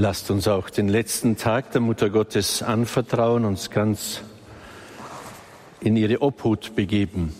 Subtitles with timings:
[0.00, 4.20] Lasst uns auch den letzten Tag der Mutter Gottes anvertrauen, uns ganz
[5.80, 7.34] in ihre Obhut begeben.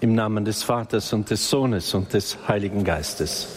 [0.00, 3.48] Im Namen des Vaters und des Sohnes und des Heiligen Geistes.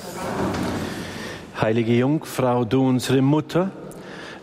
[1.62, 3.72] Heilige Jungfrau, du unsere Mutter,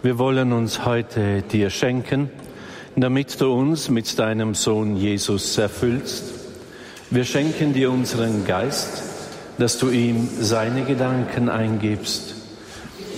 [0.03, 2.31] wir wollen uns heute dir schenken,
[2.97, 6.25] damit du uns mit deinem Sohn Jesus erfüllst.
[7.11, 9.03] Wir schenken dir unseren Geist,
[9.59, 12.40] dass du ihm seine Gedanken eingibst.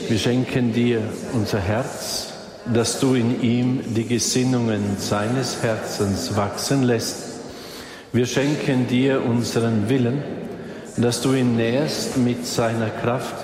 [0.09, 1.01] Wir schenken dir
[1.33, 2.33] unser Herz,
[2.73, 7.17] dass du in ihm die Gesinnungen seines Herzens wachsen lässt.
[8.13, 10.23] Wir schenken dir unseren Willen,
[10.97, 13.35] dass du ihn nährst mit seiner Kraft.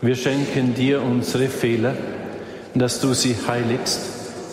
[0.00, 1.94] Wir schenken dir unsere Fehler,
[2.74, 4.00] dass du sie heiligst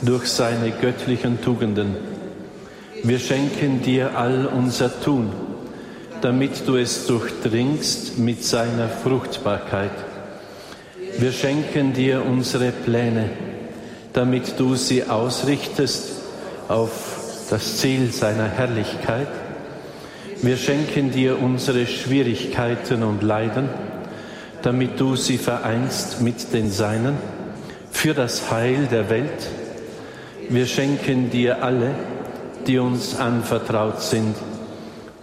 [0.02, 1.96] durch seine göttlichen Tugenden.
[3.04, 5.32] Wir schenken dir all unser Tun,
[6.22, 9.91] damit du es durchdringst mit seiner Fruchtbarkeit.
[11.20, 13.31] Wir schenken dir unsere Pläne,
[14.13, 16.12] damit du sie ausrichtest
[16.68, 19.27] auf das Ziel seiner Herrlichkeit.
[20.43, 23.68] Wir schenken dir unsere Schwierigkeiten und Leiden,
[24.62, 27.18] damit du sie vereinst mit den Seinen
[27.90, 29.48] für das Heil der Welt.
[30.49, 31.96] Wir schenken dir alle,
[32.68, 34.35] die uns anvertraut sind,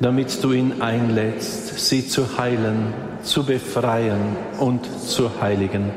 [0.01, 2.93] damit du ihn einlädst, sie zu heilen,
[3.25, 5.91] zu befreien und zu heiligen.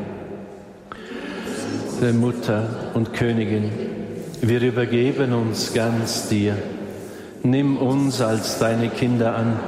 [2.19, 3.71] Mutter und Königin,
[4.41, 6.55] wir übergeben uns ganz dir.
[7.43, 9.59] Nimm uns als deine Kinder an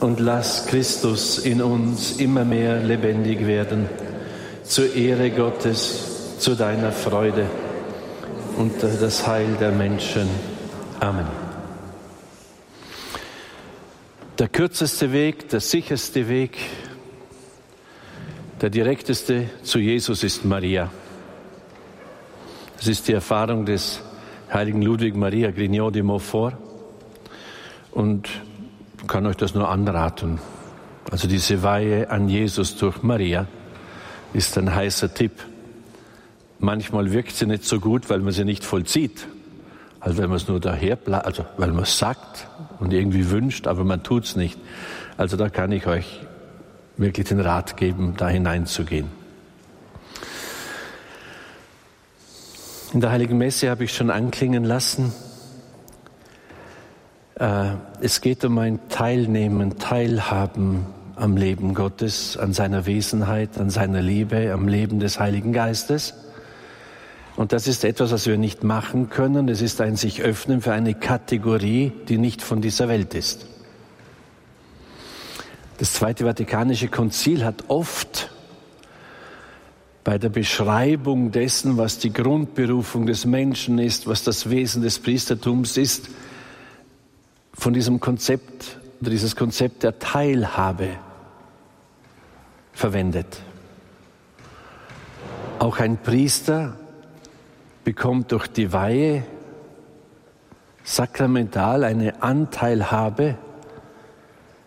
[0.00, 3.88] und lass Christus in uns immer mehr lebendig werden,
[4.64, 7.46] zur Ehre Gottes, zu deiner Freude
[8.58, 10.28] und das Heil der Menschen.
[11.00, 11.43] Amen.
[14.38, 16.58] Der kürzeste Weg, der sicherste Weg,
[18.60, 20.90] der direkteste zu Jesus ist Maria.
[22.76, 24.00] Das ist die Erfahrung des
[24.52, 26.56] heiligen Ludwig Maria Grignot de Montfort
[27.92, 28.28] und
[29.06, 30.40] kann euch das nur anraten.
[31.12, 33.46] Also diese Weihe an Jesus durch Maria
[34.32, 35.44] ist ein heißer Tipp.
[36.58, 39.28] Manchmal wirkt sie nicht so gut, weil man sie nicht vollzieht.
[40.04, 42.46] Also wenn man es nur daher, also weil man es sagt
[42.78, 44.58] und irgendwie wünscht, aber man tut es nicht.
[45.16, 46.20] Also da kann ich euch
[46.98, 49.08] wirklich den Rat geben, da hineinzugehen.
[52.92, 55.10] In der Heiligen Messe habe ich schon anklingen lassen,
[57.36, 57.70] äh,
[58.02, 60.84] es geht um ein Teilnehmen, Teilhaben
[61.16, 66.12] am Leben Gottes, an seiner Wesenheit, an seiner Liebe, am Leben des Heiligen Geistes.
[67.36, 69.48] Und das ist etwas, was wir nicht machen können.
[69.48, 73.46] Es ist ein sich öffnen für eine Kategorie, die nicht von dieser Welt ist.
[75.78, 78.30] Das Zweite Vatikanische Konzil hat oft
[80.04, 85.76] bei der Beschreibung dessen, was die Grundberufung des Menschen ist, was das Wesen des Priestertums
[85.76, 86.10] ist,
[87.54, 88.78] von diesem Konzept
[89.10, 90.90] dieses Konzept der Teilhabe
[92.72, 93.40] verwendet.
[95.58, 96.76] Auch ein Priester
[97.84, 99.24] bekommt durch die Weihe
[100.82, 103.38] sakramental eine Anteilhabe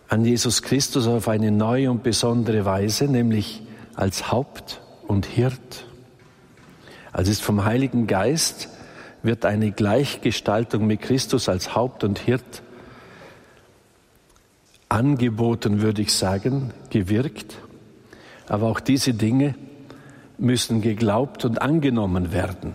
[0.07, 3.61] an Jesus Christus auf eine neue und besondere Weise, nämlich
[3.95, 5.85] als Haupt und Hirt.
[7.11, 8.69] Also ist vom Heiligen Geist
[9.23, 12.61] wird eine Gleichgestaltung mit Christus als Haupt und Hirt
[14.89, 17.57] angeboten, würde ich sagen, gewirkt.
[18.47, 19.55] Aber auch diese Dinge
[20.37, 22.73] müssen geglaubt und angenommen werden.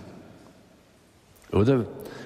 [1.52, 1.84] Oder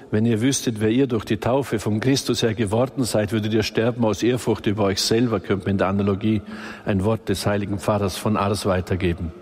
[0.09, 3.63] wenn ihr wüsstet, wer ihr durch die Taufe vom Christus her geworden seid, würdet ihr
[3.63, 6.41] sterben aus Ehrfurcht über euch selber, könnte man in der Analogie
[6.85, 9.33] ein Wort des heiligen Pfarrers von Ars weitergeben.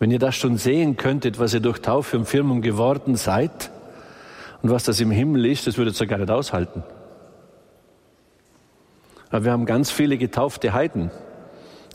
[0.00, 3.70] Wenn ihr das schon sehen könntet, was ihr durch Taufe und Firmung geworden seid
[4.60, 6.82] und was das im Himmel ist, das würdet ihr gar nicht aushalten.
[9.30, 11.12] Aber wir haben ganz viele getaufte Heiden.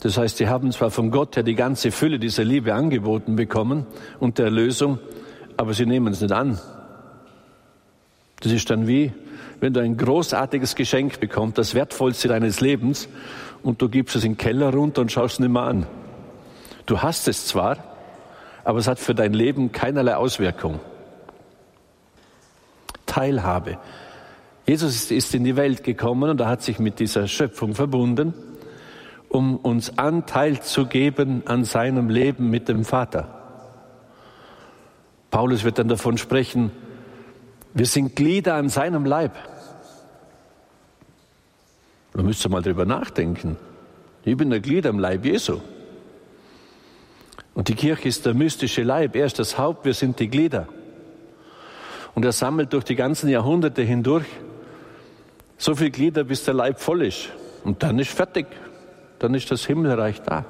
[0.00, 3.86] Das heißt, die haben zwar von Gott her die ganze Fülle dieser Liebe angeboten bekommen
[4.18, 4.98] und der Erlösung,
[5.58, 6.58] aber sie nehmen es nicht an.
[8.40, 9.12] Das ist dann wie,
[9.60, 13.08] wenn du ein großartiges Geschenk bekommst, das wertvollste deines Lebens,
[13.64, 15.86] und du gibst es in den Keller runter und schaust es nicht mehr an.
[16.86, 17.78] Du hast es zwar,
[18.62, 20.78] aber es hat für dein Leben keinerlei Auswirkung.
[23.04, 23.78] Teilhabe.
[24.64, 28.32] Jesus ist in die Welt gekommen und er hat sich mit dieser Schöpfung verbunden,
[29.28, 33.37] um uns Anteil zu geben an seinem Leben mit dem Vater.
[35.30, 36.70] Paulus wird dann davon sprechen,
[37.74, 39.32] wir sind Glieder an seinem Leib.
[42.14, 43.56] Da müsst ihr mal drüber nachdenken.
[44.24, 45.60] Ich bin ein Glied am Leib Jesu.
[47.54, 50.68] Und die Kirche ist der mystische Leib, er ist das Haupt, wir sind die Glieder.
[52.14, 54.26] Und er sammelt durch die ganzen Jahrhunderte hindurch
[55.56, 57.30] so viele Glieder, bis der Leib voll ist.
[57.64, 58.46] Und dann ist fertig.
[59.18, 60.44] Dann ist das Himmelreich da.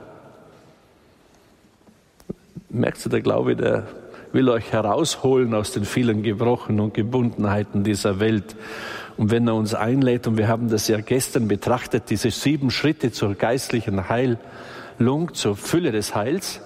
[2.69, 3.86] Merkst du, der Glaube, der
[4.32, 8.56] will euch herausholen aus den vielen Gebrochen und Gebundenheiten dieser Welt.
[9.16, 13.10] Und wenn er uns einlädt, und wir haben das ja gestern betrachtet, diese sieben Schritte
[13.10, 16.60] zur geistlichen Heilung, zur Fülle des Heils,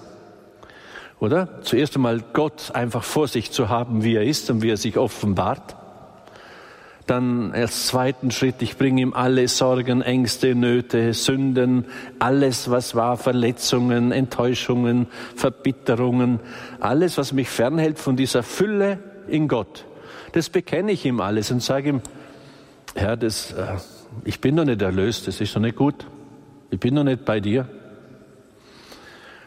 [1.19, 1.61] oder?
[1.61, 4.97] Zuerst einmal Gott einfach vor sich zu haben, wie er ist und wie er sich
[4.97, 5.75] offenbart.
[7.05, 11.85] Dann als zweiten Schritt, ich bringe ihm alle Sorgen, Ängste, Nöte, Sünden,
[12.19, 16.39] alles, was war, Verletzungen, Enttäuschungen, Verbitterungen,
[16.79, 19.85] alles, was mich fernhält von dieser Fülle in Gott.
[20.31, 22.01] Das bekenne ich ihm alles und sage ihm,
[22.95, 23.77] Herr, das, äh,
[24.23, 26.05] ich bin noch nicht erlöst, das ist noch nicht gut.
[26.69, 27.67] Ich bin noch nicht bei dir.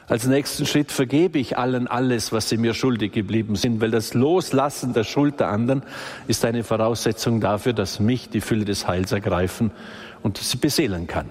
[0.09, 4.15] Als nächsten Schritt vergebe ich allen alles, was sie mir schuldig geblieben sind, weil das
[4.15, 5.83] Loslassen der Schuld der anderen
[6.29, 9.73] ist eine Voraussetzung dafür, dass mich die Fülle des Heils ergreifen
[10.23, 11.27] und sie beseelen kann.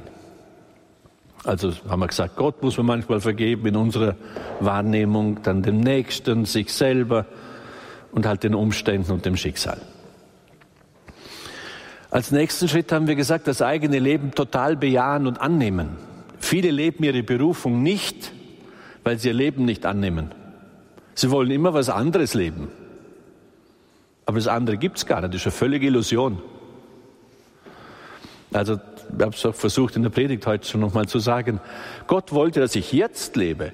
[1.46, 4.16] Also haben wir gesagt, Gott muss man manchmal vergeben in unserer
[4.60, 7.28] Wahrnehmung, dann dem Nächsten, sich selber
[8.12, 9.78] und halt den Umständen und dem Schicksal.
[12.10, 15.98] Als nächsten Schritt haben wir gesagt, das eigene Leben total bejahen und annehmen.
[16.40, 18.32] Viele leben ihre Berufung nicht,
[19.06, 20.34] weil sie ihr Leben nicht annehmen.
[21.14, 22.70] Sie wollen immer was anderes leben.
[24.26, 26.42] Aber das andere gibt es gar nicht, das ist eine völlige Illusion.
[28.52, 31.60] Also, ich habe es auch versucht in der Predigt heute schon nochmal zu sagen.
[32.08, 33.72] Gott wollte, dass ich jetzt lebe.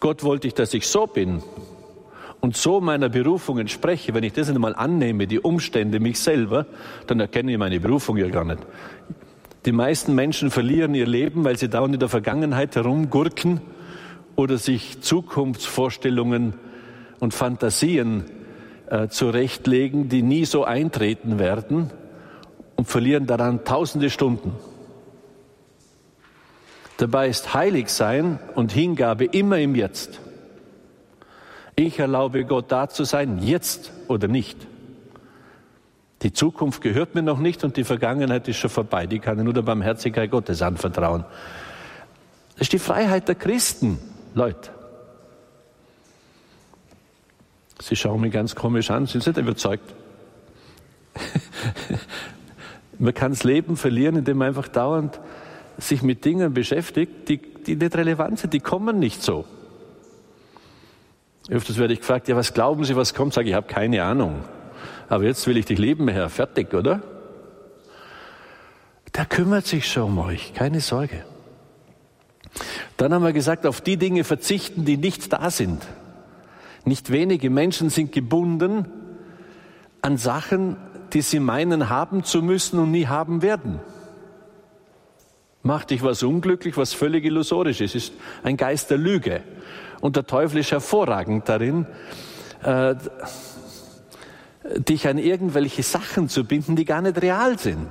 [0.00, 1.42] Gott wollte, dass ich so bin
[2.40, 4.12] und so meiner Berufung entspreche.
[4.12, 6.66] Wenn ich das einmal annehme, die Umstände, mich selber,
[7.06, 8.60] dann erkenne ich meine Berufung ja gar nicht.
[9.66, 13.60] Die meisten Menschen verlieren ihr Leben, weil sie dauernd in der Vergangenheit herumgurken
[14.36, 16.54] oder sich Zukunftsvorstellungen
[17.18, 18.26] und Fantasien
[18.88, 21.90] äh, zurechtlegen, die nie so eintreten werden
[22.76, 24.52] und verlieren daran tausende Stunden.
[26.98, 30.20] Dabei ist heilig sein und Hingabe immer im Jetzt.
[31.74, 34.68] Ich erlaube Gott da zu sein, jetzt oder nicht.
[36.26, 39.06] Die Zukunft gehört mir noch nicht und die Vergangenheit ist schon vorbei.
[39.06, 41.24] Die kann ich nur der Barmherzigkeit Gottes anvertrauen.
[42.54, 44.00] Das ist die Freiheit der Christen,
[44.34, 44.70] Leute.
[47.80, 49.94] Sie schauen mich ganz komisch an, sind Sie nicht überzeugt?
[52.98, 55.20] man kann das Leben verlieren, indem man einfach dauernd
[55.78, 59.44] sich mit Dingen beschäftigt, die, die nicht relevant sind, die kommen nicht so.
[61.48, 63.32] Öfters werde ich gefragt, ja, was glauben Sie, was kommt?
[63.32, 64.42] Sage ich, ich habe keine Ahnung
[65.08, 66.28] aber jetzt will ich dich lieben, Herr.
[66.28, 67.02] Fertig, oder?
[69.14, 71.24] Der kümmert sich schon um euch, keine Sorge.
[72.96, 75.86] Dann haben wir gesagt, auf die Dinge verzichten, die nicht da sind.
[76.84, 78.86] Nicht wenige Menschen sind gebunden
[80.02, 80.76] an Sachen,
[81.12, 83.80] die sie meinen haben zu müssen und nie haben werden.
[85.62, 88.12] Macht dich was unglücklich, was völlig illusorisch ist, ist
[88.44, 89.42] ein Geist der Lüge.
[90.00, 91.86] Und der Teufel ist hervorragend darin,
[92.62, 92.94] äh,
[94.76, 97.88] dich an irgendwelche Sachen zu binden, die gar nicht real sind.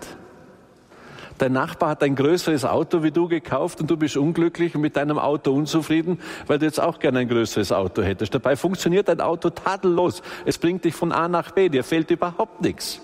[1.38, 4.96] Dein Nachbar hat ein größeres Auto wie du gekauft und du bist unglücklich und mit
[4.96, 8.34] deinem Auto unzufrieden, weil du jetzt auch gerne ein größeres Auto hättest.
[8.34, 10.22] Dabei funktioniert dein Auto tadellos.
[10.46, 13.02] Es bringt dich von A nach B, dir fehlt überhaupt nichts.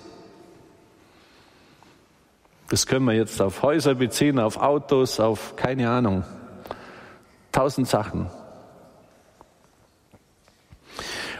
[2.69, 6.23] Das können wir jetzt auf Häuser beziehen, auf Autos, auf keine Ahnung.
[7.51, 8.27] Tausend Sachen.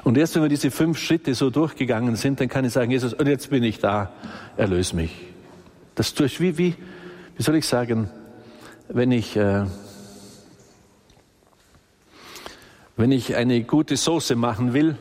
[0.04, 3.14] Und erst wenn wir diese fünf Schritte so durchgegangen sind, dann kann ich sagen, Jesus,
[3.14, 4.12] und jetzt bin ich da,
[4.58, 5.12] erlöse mich.
[5.96, 6.76] Das tue ich wie, wie,
[7.38, 8.10] wie soll ich sagen,
[8.90, 9.66] wenn ich, äh,
[12.98, 14.98] wenn ich eine gute Soße machen will,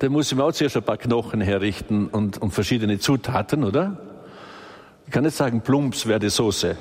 [0.00, 4.00] dann muss ich mir auch zuerst ein paar Knochen herrichten und, und verschiedene Zutaten, oder?
[5.06, 6.76] Ich kann nicht sagen, Plumps wäre die Soße.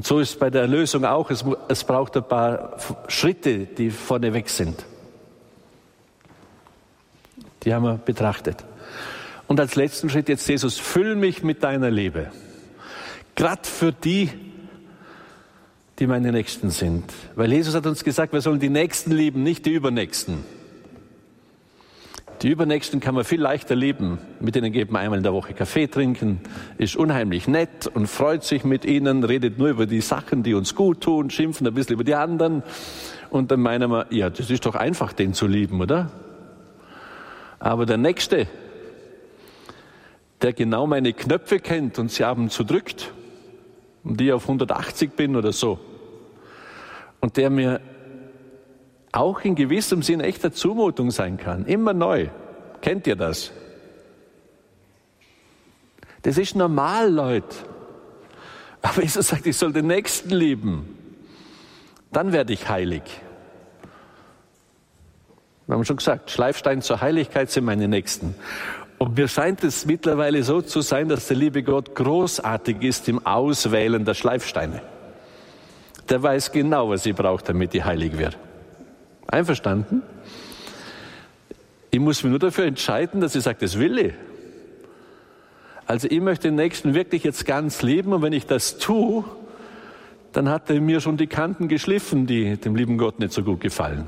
[0.00, 2.78] Und so ist bei der Erlösung auch, es, es braucht ein paar
[3.08, 4.86] Schritte, die vorneweg sind.
[7.62, 8.64] Die haben wir betrachtet.
[9.46, 12.30] Und als letzten Schritt jetzt Jesus, füll mich mit deiner Liebe.
[13.34, 14.30] Gerade für die,
[15.98, 17.04] die meine Nächsten sind.
[17.34, 20.44] Weil Jesus hat uns gesagt, wir sollen die Nächsten lieben, nicht die Übernächsten.
[22.42, 24.18] Die Übernächsten kann man viel leichter lieben.
[24.40, 26.40] Mit denen geht man einmal in der Woche Kaffee trinken,
[26.78, 30.74] ist unheimlich nett und freut sich mit ihnen, redet nur über die Sachen, die uns
[30.74, 32.62] gut tun, schimpfen ein bisschen über die anderen.
[33.28, 36.10] Und dann meinen wir, ja, das ist doch einfach, den zu lieben, oder?
[37.58, 38.46] Aber der Nächste,
[40.40, 43.12] der genau meine Knöpfe kennt und sie ab und zu drückt
[44.02, 45.78] und die auf 180 bin oder so,
[47.20, 47.82] und der mir
[49.12, 51.66] auch in gewissem Sinn echter Zumutung sein kann.
[51.66, 52.28] Immer neu.
[52.80, 53.52] Kennt ihr das?
[56.22, 57.56] Das ist normal, Leute.
[58.82, 60.96] Aber Jesus sagt, ich soll den Nächsten lieben.
[62.12, 63.02] Dann werde ich heilig.
[65.66, 68.34] Wir haben schon gesagt, Schleifstein zur Heiligkeit sind meine Nächsten.
[68.98, 73.24] Und mir scheint es mittlerweile so zu sein, dass der liebe Gott großartig ist im
[73.24, 74.82] Auswählen der Schleifsteine.
[76.08, 78.36] Der weiß genau, was ich brauche, damit ich heilig werde.
[79.30, 80.02] Einverstanden?
[81.90, 84.14] Ich muss mich nur dafür entscheiden, dass ich sage, das will ich.
[85.86, 89.24] Also ich möchte den Nächsten wirklich jetzt ganz lieben und wenn ich das tue,
[90.32, 93.60] dann hat er mir schon die Kanten geschliffen, die dem lieben Gott nicht so gut
[93.60, 94.06] gefallen.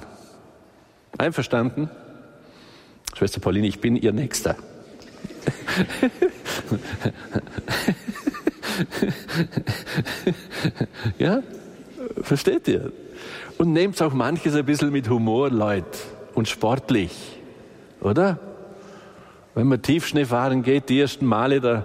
[1.18, 1.90] Einverstanden?
[3.16, 4.54] Schwester Pauline, ich bin Ihr Nächster.
[11.18, 11.42] ja,
[12.22, 12.92] versteht ihr?
[13.58, 15.98] Und nehmt auch manches ein bisschen mit Humor, Leute,
[16.34, 17.38] und sportlich,
[18.00, 18.38] oder?
[19.54, 21.84] Wenn man Tiefschnee fahren geht, die ersten Male, da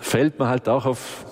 [0.00, 1.24] fällt man halt auch auf,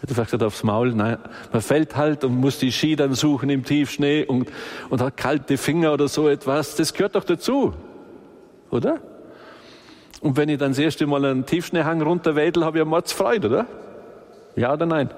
[0.00, 1.18] hätte vielleicht gesagt aufs Maul, nein,
[1.52, 4.50] man fällt halt und muss die Ski dann suchen im Tiefschnee und,
[4.88, 6.76] und hat kalte Finger oder so etwas.
[6.76, 7.74] Das gehört doch dazu,
[8.70, 8.98] oder?
[10.20, 13.66] Und wenn ich dann das erste Mal einen Tiefschneehang runterwedel, habe ich eine Mordsfreude, oder?
[14.56, 15.10] Ja oder nein?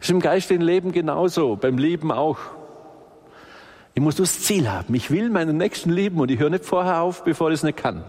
[0.00, 2.38] Ist im geistigen Leben genauso, beim Lieben auch.
[3.94, 4.94] Ich muss das Ziel haben.
[4.94, 7.78] Ich will meinen Nächsten lieben und ich höre nicht vorher auf, bevor ich es nicht
[7.78, 8.04] kann.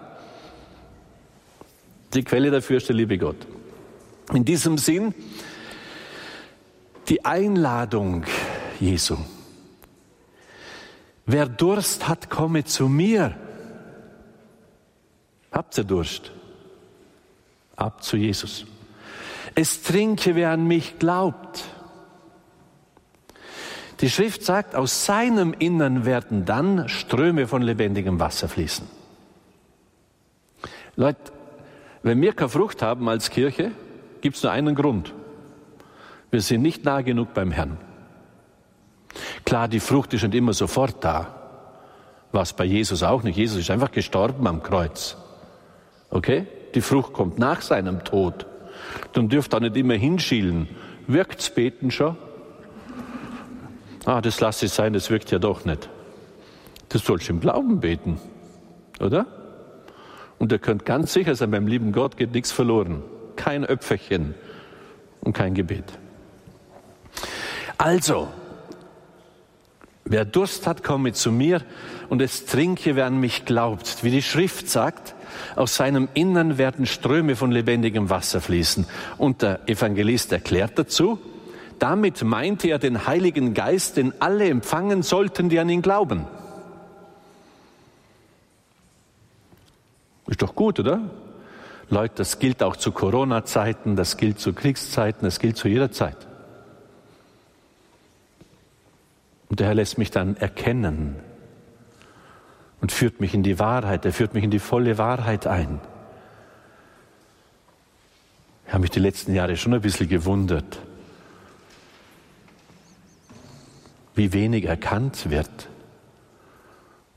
[2.13, 3.47] Die Quelle dafür ist der liebe Gott.
[4.33, 5.13] In diesem Sinn,
[7.07, 8.25] die Einladung
[8.79, 9.17] Jesu.
[11.25, 13.35] Wer Durst hat, komme zu mir.
[15.51, 16.31] Habt ihr Durst?
[17.75, 18.65] Ab zu Jesus.
[19.55, 21.63] Es trinke, wer an mich glaubt.
[23.99, 28.87] Die Schrift sagt, aus seinem Innern werden dann Ströme von lebendigem Wasser fließen.
[30.95, 31.31] Leute,
[32.03, 33.71] wenn wir keine Frucht haben als Kirche,
[34.21, 35.13] gibt es nur einen Grund.
[36.29, 37.77] Wir sind nicht nah genug beim Herrn.
[39.45, 41.33] Klar, die Frucht ist nicht immer sofort da.
[42.31, 43.37] Was bei Jesus auch nicht.
[43.37, 45.17] Jesus ist einfach gestorben am Kreuz.
[46.09, 46.45] Okay?
[46.75, 48.45] Die Frucht kommt nach seinem Tod.
[49.13, 50.67] Dann dürft ihr nicht immer hinschielen.
[51.07, 52.17] Wirkt's beten schon?
[54.07, 55.89] Ah, das lasse ich sein, das wirkt ja doch nicht.
[56.87, 58.17] Das sollst du im Glauben beten,
[59.01, 59.25] oder?
[60.39, 63.03] Und ihr könnt ganz sicher sein, beim lieben Gott geht nichts verloren.
[63.35, 64.33] Kein Öpferchen
[65.19, 65.83] und kein Gebet.
[67.77, 68.29] Also,
[70.05, 71.61] wer Durst hat, komme zu mir
[72.07, 74.05] und es trinke, wer an mich glaubt.
[74.05, 75.15] Wie die Schrift sagt,
[75.57, 78.87] aus seinem Innern werden Ströme von lebendigem Wasser fließen.
[79.17, 81.19] Und der Evangelist erklärt dazu,
[81.79, 86.25] damit meinte er den Heiligen Geist, den alle empfangen sollten, die an ihn glauben.
[90.27, 91.01] Ist doch gut, oder?
[91.89, 96.27] Leute, das gilt auch zu Corona-Zeiten, das gilt zu Kriegszeiten, das gilt zu jeder Zeit.
[99.49, 101.15] Und der Herr lässt mich dann erkennen
[102.81, 105.79] und führt mich in die Wahrheit, er führt mich in die volle Wahrheit ein.
[108.67, 110.79] Ich habe mich die letzten Jahre schon ein bisschen gewundert,
[114.17, 115.69] wie wenig erkannt wird.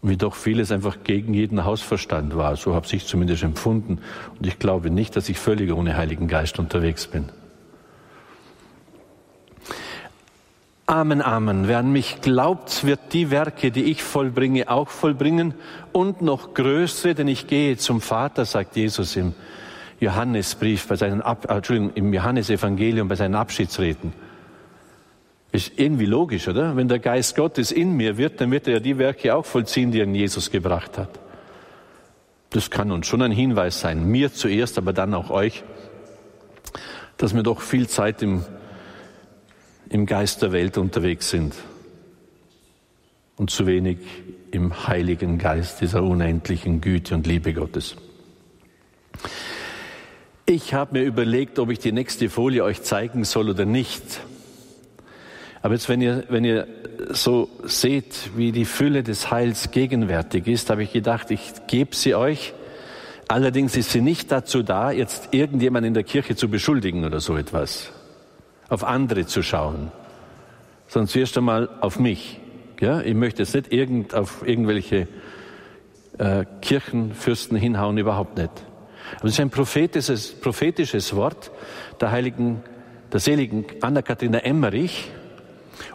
[0.02, 2.56] Wie doch vieles einfach gegen jeden Hausverstand war.
[2.56, 3.98] So habe ich zumindest empfunden.
[4.38, 7.28] Und ich glaube nicht, dass ich völlig ohne Heiligen Geist unterwegs bin.
[10.86, 11.68] Amen, Amen.
[11.68, 15.54] Wer an mich glaubt, wird die Werke, die ich vollbringe, auch vollbringen
[15.92, 19.34] und noch größere, denn ich gehe zum Vater, sagt Jesus im
[20.00, 24.12] Johannesbrief, bei seinen Ab Entschuldigung, im Johannesevangelium, bei seinen Abschiedsreden.
[25.52, 26.76] Ist irgendwie logisch, oder?
[26.76, 29.90] Wenn der Geist Gottes in mir wird, dann wird er ja die Werke auch vollziehen,
[29.90, 31.18] die er in Jesus gebracht hat.
[32.50, 35.64] Das kann uns schon ein Hinweis sein, mir zuerst, aber dann auch euch,
[37.16, 38.44] dass wir doch viel Zeit im,
[39.88, 41.54] im Geist der Welt unterwegs sind
[43.36, 43.98] und zu wenig
[44.50, 47.96] im Heiligen Geist dieser unendlichen Güte und Liebe Gottes.
[50.46, 54.20] Ich habe mir überlegt, ob ich die nächste Folie euch zeigen soll oder nicht.
[55.62, 56.66] Aber jetzt, wenn ihr, wenn ihr
[57.10, 62.14] so seht, wie die Fülle des Heils gegenwärtig ist, habe ich gedacht, ich gebe sie
[62.14, 62.54] euch.
[63.28, 67.36] Allerdings ist sie nicht dazu da, jetzt irgendjemand in der Kirche zu beschuldigen oder so
[67.36, 67.92] etwas,
[68.68, 69.92] auf andere zu schauen,
[70.88, 72.40] sondern zuerst einmal auf mich.
[72.80, 75.06] Ja, ich möchte jetzt nicht irgend, auf irgendwelche
[76.18, 78.50] äh, Kirchenfürsten hinhauen, überhaupt nicht.
[79.16, 81.50] Aber es ist ein prophetisches, prophetisches Wort
[82.00, 82.62] der heiligen,
[83.12, 85.10] der seligen Anna-Katharina Emmerich,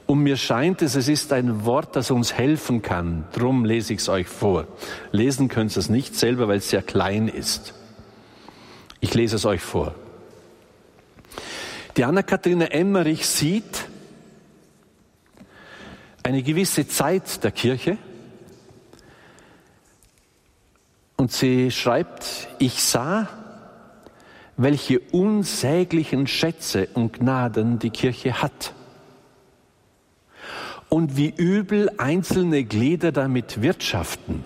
[0.05, 3.25] Und mir scheint es, es ist ein Wort, das uns helfen kann.
[3.33, 4.67] Drum lese ich es euch vor.
[5.11, 7.73] Lesen könnt ihr es nicht selber, weil es sehr klein ist.
[8.99, 9.95] Ich lese es euch vor.
[11.97, 13.87] Die Anna-Katharina Emmerich sieht
[16.23, 17.97] eine gewisse Zeit der Kirche
[21.17, 23.29] und sie schreibt, ich sah,
[24.57, 28.73] welche unsäglichen Schätze und Gnaden die Kirche hat
[30.95, 34.45] und wie übel einzelne Glieder damit wirtschaften.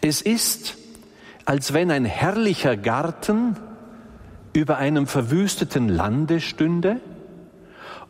[0.00, 0.76] Es ist,
[1.44, 3.56] als wenn ein herrlicher Garten
[4.52, 7.00] über einem verwüsteten Lande stünde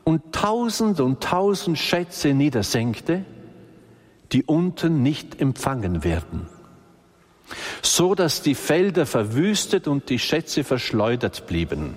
[0.05, 3.27] und tausend und tausend Schätze niedersenkte,
[4.33, 6.49] die unten nicht empfangen werden,
[7.83, 11.97] so dass die Felder verwüstet und die Schätze verschleudert blieben.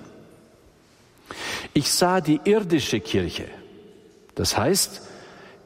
[1.72, 3.46] Ich sah die irdische Kirche,
[4.40, 5.06] das heißt,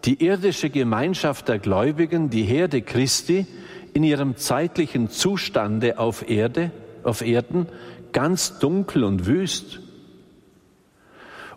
[0.04, 3.46] die irdische Gemeinschaft der Gläubigen, die Herde Christi,
[3.92, 6.72] in ihrem zeitlichen Zustande auf Erde,
[7.04, 7.68] auf Erden,
[8.10, 9.78] ganz dunkel und wüst.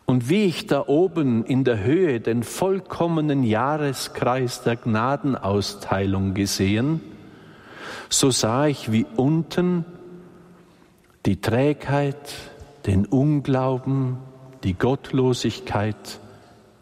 [0.05, 7.01] Und wie ich da oben in der Höhe den vollkommenen Jahreskreis der Gnadenausteilung gesehen,
[8.09, 9.86] so sah ich wie unten
[11.25, 12.36] die Trägheit,
[12.86, 14.17] den Unglauben,
[14.63, 16.19] die Gottlosigkeit,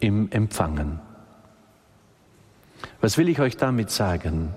[0.06, 1.00] im Empfangen.
[3.00, 4.54] Was will ich euch damit sagen?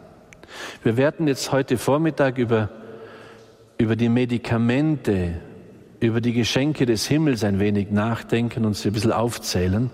[0.84, 2.70] Wir werden jetzt heute Vormittag über,
[3.80, 5.42] über die Medikamente,
[6.00, 9.90] über die Geschenke des Himmels ein wenig nachdenken und sie ein bisschen aufzählen,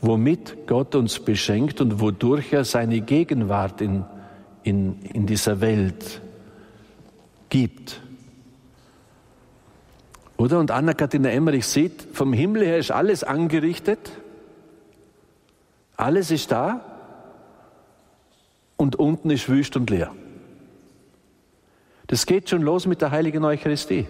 [0.00, 4.04] womit Gott uns beschenkt und wodurch er seine Gegenwart in,
[4.62, 6.20] in, in dieser Welt
[7.48, 8.00] gibt.
[10.36, 10.60] Oder?
[10.60, 14.19] Und Anna-Katharina Emmerich sieht, vom Himmel her ist alles angerichtet
[16.00, 16.80] alles ist da
[18.76, 20.12] und unten ist wüst und leer.
[22.06, 24.08] Das geht schon los mit der heiligen Eucharistie.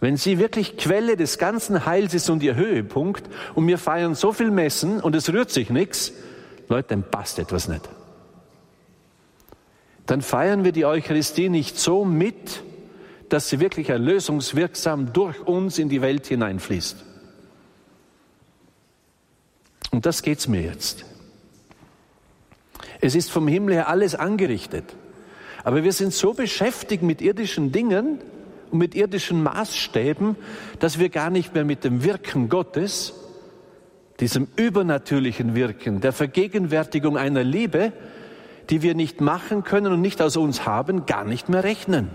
[0.00, 4.32] Wenn sie wirklich Quelle des ganzen Heils ist und ihr Höhepunkt und wir feiern so
[4.32, 6.12] viel Messen und es rührt sich nichts,
[6.68, 7.88] Leute, dann passt etwas nicht.
[10.06, 12.62] Dann feiern wir die Eucharistie nicht so mit,
[13.28, 17.11] dass sie wirklich erlösungswirksam durch uns in die Welt hineinfließt.
[19.92, 21.04] Und das geht's mir jetzt.
[23.00, 24.84] Es ist vom Himmel her alles angerichtet.
[25.64, 28.18] Aber wir sind so beschäftigt mit irdischen Dingen
[28.70, 30.36] und mit irdischen Maßstäben,
[30.80, 33.12] dass wir gar nicht mehr mit dem Wirken Gottes,
[34.18, 37.92] diesem übernatürlichen Wirken, der Vergegenwärtigung einer Liebe,
[38.70, 42.10] die wir nicht machen können und nicht aus uns haben, gar nicht mehr rechnen.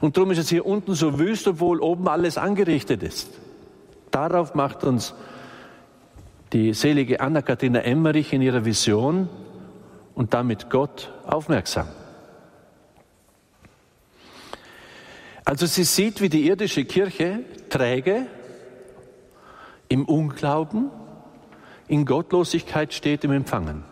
[0.00, 3.28] Und darum ist es hier unten so wüst, obwohl oben alles angerichtet ist.
[4.10, 5.14] Darauf macht uns
[6.52, 9.28] die selige Anna-Katharina Emmerich in ihrer Vision
[10.14, 11.88] und damit Gott aufmerksam.
[15.44, 18.26] Also sie sieht, wie die irdische Kirche träge
[19.88, 20.90] im Unglauben,
[21.88, 23.84] in Gottlosigkeit steht im Empfangen.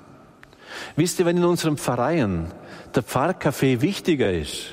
[0.96, 2.52] Wisst ihr, wenn in unserem Pfarreien
[2.94, 4.72] der Pfarrkaffee wichtiger ist,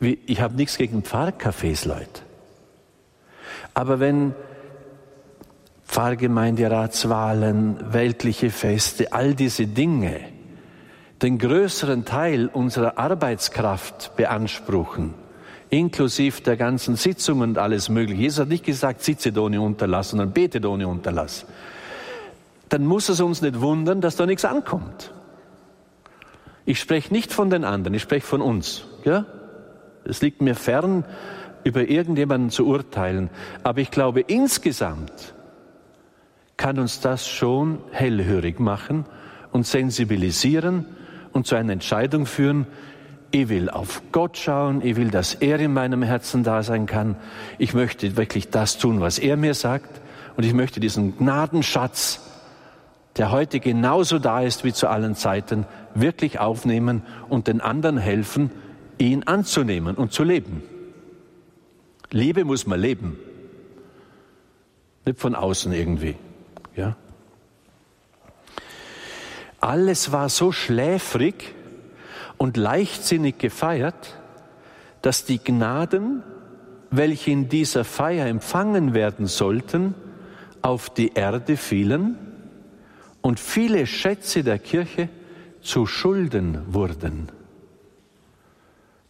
[0.00, 2.22] wie, ich habe nichts gegen Pfarrcafés, Leute,
[3.74, 4.34] aber wenn
[5.86, 10.36] Pfarrgemeinderatswahlen, weltliche Feste, all diese Dinge
[11.22, 15.14] den größeren Teil unserer Arbeitskraft beanspruchen,
[15.70, 18.22] inklusive der ganzen Sitzungen und alles Mögliche.
[18.22, 21.46] Jesus hat nicht gesagt, sitze ohne Unterlass, sondern bete ohne Unterlass.
[22.68, 25.12] Dann muss es uns nicht wundern, dass da nichts ankommt.
[26.66, 28.84] Ich spreche nicht von den anderen, ich spreche von uns.
[29.04, 29.24] Ja?
[30.04, 31.04] Es liegt mir fern,
[31.64, 33.30] über irgendjemanden zu urteilen.
[33.62, 35.34] Aber ich glaube, insgesamt
[36.56, 39.04] kann uns das schon hellhörig machen
[39.52, 40.86] und sensibilisieren
[41.32, 42.66] und zu einer Entscheidung führen,
[43.30, 47.16] ich will auf Gott schauen, ich will, dass er in meinem Herzen da sein kann,
[47.58, 50.00] ich möchte wirklich das tun, was er mir sagt
[50.36, 52.20] und ich möchte diesen Gnadenschatz,
[53.16, 58.50] der heute genauso da ist wie zu allen Zeiten, wirklich aufnehmen und den anderen helfen,
[58.98, 60.62] ihn anzunehmen und zu leben.
[62.10, 63.18] Liebe muss man leben,
[65.04, 66.16] nicht von außen irgendwie.
[66.76, 66.96] Ja?
[69.60, 71.54] Alles war so schläfrig
[72.36, 74.18] und leichtsinnig gefeiert,
[75.02, 76.22] dass die Gnaden,
[76.90, 79.94] welche in dieser Feier empfangen werden sollten,
[80.62, 82.18] auf die Erde fielen
[83.22, 85.08] und viele Schätze der Kirche
[85.62, 87.30] zu Schulden wurden.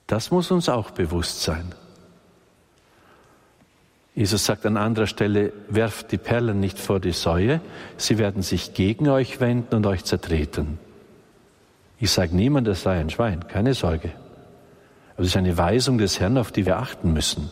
[0.07, 1.75] Das muss uns auch bewusst sein.
[4.17, 7.61] Jesus sagt an anderer Stelle, werft die Perlen nicht vor die Säue,
[7.99, 10.79] sie werden sich gegen euch wenden und euch zertreten.
[12.01, 14.13] Ich sage niemand, es sei ein Schwein, keine Sorge.
[15.13, 17.51] Aber es ist eine Weisung des Herrn, auf die wir achten müssen.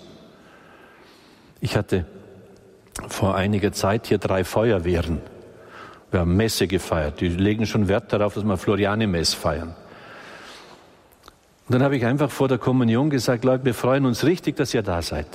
[1.60, 2.06] Ich hatte
[3.08, 5.20] vor einiger Zeit hier drei Feuerwehren.
[6.10, 7.20] Wir haben Messe gefeiert.
[7.20, 9.74] Die legen schon Wert darauf, dass wir Floriane-Mess feiern.
[11.68, 14.72] Und dann habe ich einfach vor der Kommunion gesagt, Leute, wir freuen uns richtig, dass
[14.72, 15.26] ihr da seid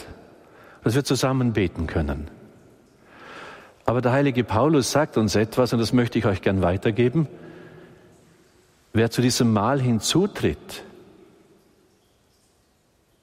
[0.84, 2.30] dass wir zusammen beten können.
[3.86, 7.28] Aber der heilige Paulus sagt uns etwas, und das möchte ich euch gern weitergeben.
[8.94, 10.84] Wer zu diesem Mahl hinzutritt,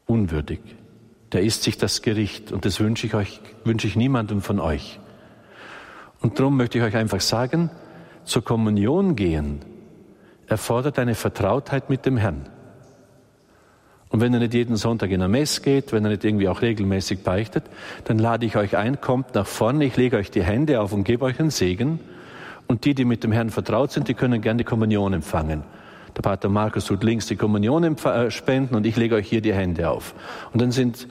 [0.06, 0.60] unwürdig,
[1.32, 4.98] der isst sich das Gericht, und das wünsche ich euch, wünsche ich niemandem von euch.
[6.20, 7.70] Und darum möchte ich euch einfach sagen,
[8.24, 9.60] zur Kommunion gehen
[10.48, 12.48] erfordert eine Vertrautheit mit dem Herrn.
[14.08, 16.62] Und wenn er nicht jeden Sonntag in der Mess geht, wenn er nicht irgendwie auch
[16.62, 17.64] regelmäßig beichtet,
[18.04, 21.04] dann lade ich euch ein, kommt nach vorne, ich lege euch die Hände auf und
[21.04, 21.98] gebe euch einen Segen.
[22.68, 25.62] Und die, die mit dem Herrn vertraut sind, die können gerne die Kommunion empfangen.
[26.16, 29.52] Der Pater Markus tut links die Kommunion äh, spenden und ich lege euch hier die
[29.52, 30.14] Hände auf.
[30.52, 31.06] Und dann sind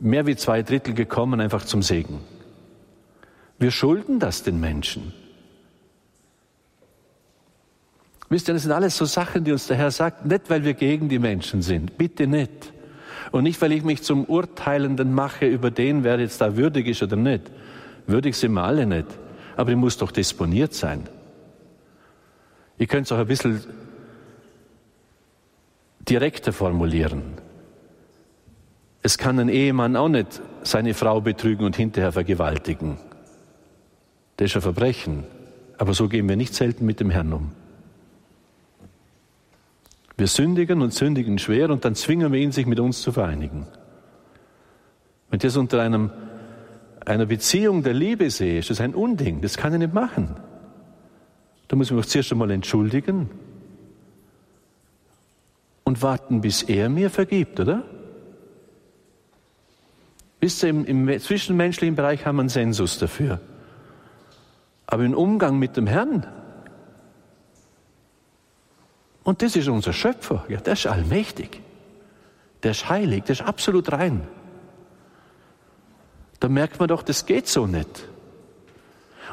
[0.00, 2.20] mehr wie zwei Drittel gekommen einfach zum Segen.
[3.58, 5.12] Wir schulden das den Menschen.
[8.28, 10.74] Wisst ihr, das sind alles so Sachen, die uns der Herr sagt, nicht weil wir
[10.74, 12.72] gegen die Menschen sind, bitte nicht.
[13.30, 17.02] Und nicht, weil ich mich zum Urteilenden mache über den, wer jetzt da würdig ist
[17.02, 17.42] oder nicht.
[18.06, 19.06] Würdig sind wir alle nicht.
[19.56, 21.08] Aber ich muss doch disponiert sein.
[22.78, 23.64] Ich könnte es auch ein bisschen
[26.08, 27.22] direkter formulieren.
[29.02, 32.98] Es kann ein Ehemann auch nicht seine Frau betrügen und hinterher vergewaltigen.
[34.36, 35.24] Das ist ein Verbrechen.
[35.78, 37.52] Aber so gehen wir nicht selten mit dem Herrn um.
[40.16, 43.66] Wir sündigen und sündigen schwer und dann zwingen wir ihn, sich mit uns zu vereinigen.
[45.28, 46.10] Wenn ich das unter einem,
[47.04, 49.42] einer Beziehung der Liebe sehe, ist das ein Unding.
[49.42, 50.36] Das kann ich nicht machen.
[51.68, 53.28] Da muss ich mich zuerst einmal entschuldigen
[55.84, 57.84] und warten, bis er mir vergibt, oder?
[60.40, 63.40] Wisst ihr, im, im zwischenmenschlichen Bereich haben wir einen Sensus dafür.
[64.86, 66.26] Aber im Umgang mit dem Herrn,
[69.26, 70.44] und das ist unser Schöpfer.
[70.48, 71.60] Ja, der ist allmächtig.
[72.62, 74.24] Der ist heilig, der ist absolut rein.
[76.38, 78.06] Da merkt man doch, das geht so nicht.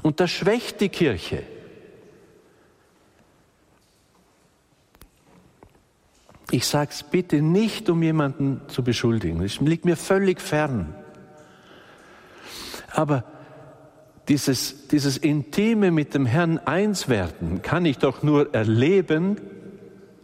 [0.01, 1.43] Und das schwächt die Kirche.
[6.49, 9.43] Ich sage es bitte nicht, um jemanden zu beschuldigen.
[9.43, 10.95] Das liegt mir völlig fern.
[12.89, 13.25] Aber
[14.27, 19.37] dieses, dieses Intime mit dem Herrn eins werden kann ich doch nur erleben,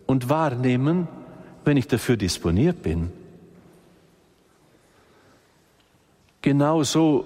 [0.10, 1.08] und wahrnehmen,
[1.66, 3.12] wenn ich dafür disponiert bin.
[6.42, 7.26] Genauso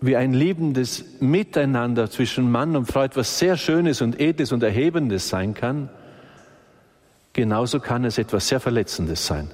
[0.00, 5.28] wie ein liebendes Miteinander zwischen Mann und Frau etwas sehr Schönes und Edles und Erhebendes
[5.28, 5.90] sein kann,
[7.34, 9.50] genauso kann es etwas sehr Verletzendes sein.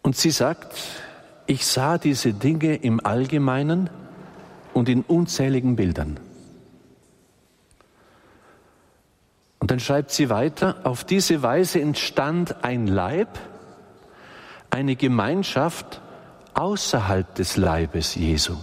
[0.00, 0.74] Und sie sagt,
[1.46, 3.90] ich sah diese Dinge im Allgemeinen,
[4.76, 6.20] und in unzähligen Bildern.
[9.58, 13.38] Und dann schreibt sie weiter, auf diese Weise entstand ein Leib,
[14.68, 16.02] eine Gemeinschaft
[16.52, 18.56] außerhalb des Leibes Jesu,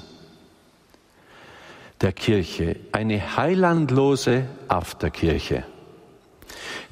[2.02, 5.64] der Kirche, eine heilandlose Afterkirche,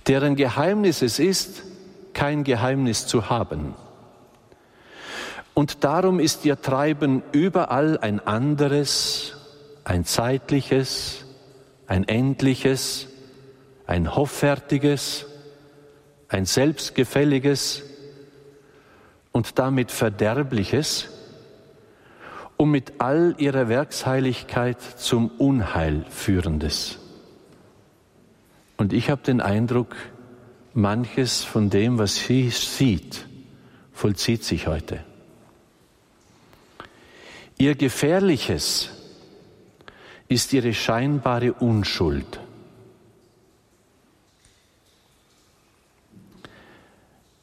[0.07, 1.61] deren Geheimnis es ist,
[2.13, 3.75] kein Geheimnis zu haben.
[5.53, 9.35] Und darum ist ihr Treiben überall ein anderes,
[9.83, 11.25] ein zeitliches,
[11.87, 13.07] ein endliches,
[13.85, 15.25] ein hoffärtiges,
[16.29, 17.83] ein selbstgefälliges
[19.33, 21.09] und damit verderbliches,
[22.55, 26.99] um mit all ihrer Werksheiligkeit zum Unheil führendes.
[28.77, 29.95] Und ich habe den Eindruck,
[30.73, 33.27] manches von dem, was sie sieht,
[33.91, 35.03] vollzieht sich heute.
[37.61, 38.89] Ihr Gefährliches
[40.27, 42.39] ist ihre scheinbare Unschuld.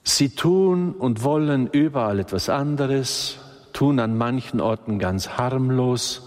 [0.03, 3.39] Sie tun und wollen überall etwas anderes,
[3.73, 6.21] tun an manchen Orten ganz harmlos,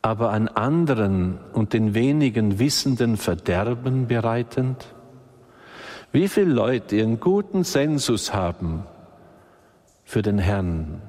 [0.00, 4.86] aber an anderen und den wenigen Wissenden Verderben bereitend?
[6.12, 8.84] Wie viele Leute ihren guten Sensus haben
[10.06, 11.02] für den Herrn,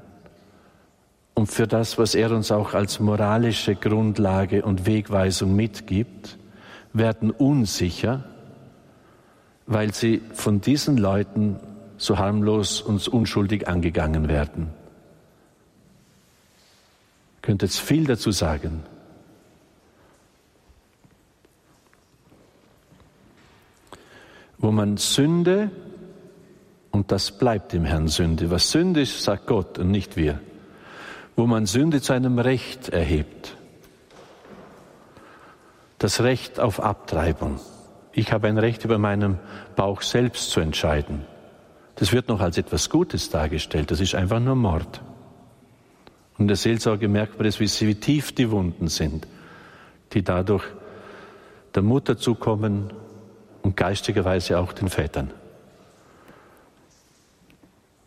[1.40, 6.38] und für das, was er uns auch als moralische Grundlage und Wegweisung mitgibt,
[6.92, 8.26] werden unsicher,
[9.66, 11.58] weil sie von diesen Leuten
[11.96, 14.68] so harmlos und unschuldig angegangen werden.
[17.38, 18.84] Ich könnte jetzt viel dazu sagen.
[24.58, 25.72] Wo man Sünde,
[26.92, 30.42] und das bleibt im Herrn Sünde, was Sünde ist, sagt Gott und nicht wir,
[31.40, 33.56] wo man Sünde zu einem Recht erhebt,
[35.98, 37.62] das Recht auf Abtreibung.
[38.12, 39.40] Ich habe ein Recht über meinen
[39.78, 41.24] Bauch selbst zu entscheiden.
[41.96, 43.90] Das wird noch als etwas Gutes dargestellt.
[43.90, 45.02] Das ist einfach nur Mord.
[46.34, 49.26] Und in der Seelsorge merkt man es, wie tief die Wunden sind,
[50.12, 50.66] die dadurch
[51.74, 52.92] der Mutter zukommen
[53.62, 55.32] und geistigerweise auch den Vätern.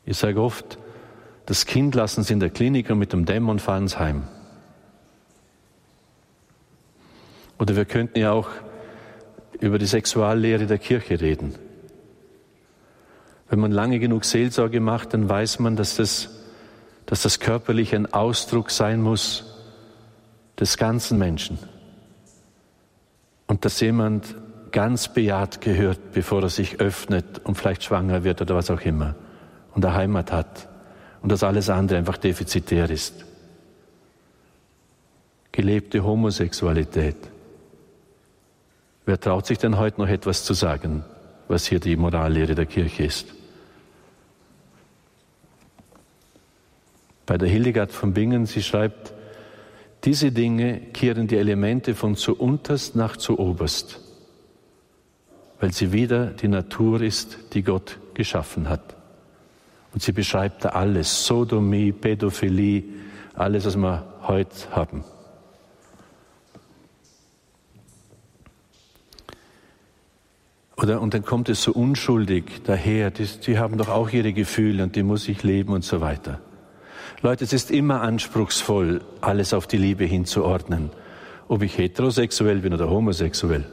[0.05, 0.77] Ich sage oft,
[1.47, 4.23] das Kind lassen sie in der Klinik und mit dem Dämon fahren sie heim.
[7.59, 8.49] Oder wir könnten ja auch
[9.61, 11.55] über die Sexuallehre der Kirche reden.
[13.49, 16.31] Wenn man lange genug Seelsorge macht, dann weiß man, dass das,
[17.07, 19.45] dass das körperlich ein Ausdruck sein muss
[20.59, 21.59] des ganzen Menschen.
[23.47, 24.35] Und dass jemand
[24.71, 29.15] ganz bejaht gehört, bevor er sich öffnet und vielleicht schwanger wird oder was auch immer
[29.75, 30.69] und eine Heimat hat
[31.23, 33.25] und dass alles andere einfach defizitär ist.
[35.53, 37.17] Gelebte Homosexualität.
[39.07, 41.05] Wer traut sich denn heute noch etwas zu sagen,
[41.49, 43.35] was hier die Morallehre der Kirche ist?
[47.27, 49.13] Bei der Hildegard von Bingen, sie schreibt,
[50.05, 54.01] diese Dinge kehren die Elemente von zu unterst nach zu oberst,
[55.61, 58.97] weil sie wieder die Natur ist, die Gott geschaffen hat.
[59.93, 62.85] Und sie beschreibt da alles, Sodomie, Pädophilie,
[63.35, 65.05] alles, was wir heute haben.
[70.77, 74.83] Oder, und dann kommt es so unschuldig daher, die, die haben doch auch ihre Gefühle
[74.83, 76.41] und die muss ich leben und so weiter.
[77.21, 80.91] Leute, es ist immer anspruchsvoll, alles auf die Liebe hinzuordnen,
[81.47, 83.65] ob ich heterosexuell bin oder homosexuell.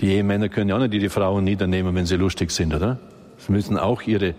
[0.00, 2.98] Die Ehemänner können ja auch nicht die Frauen niedernehmen, wenn sie lustig sind, oder?
[3.36, 4.34] Sie müssen auch ihre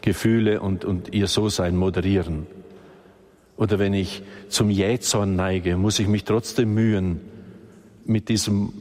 [0.00, 2.46] Gefühle und, und ihr So-Sein moderieren.
[3.56, 7.20] Oder wenn ich zum Jähzorn neige, muss ich mich trotzdem mühen,
[8.04, 8.72] mit diesem,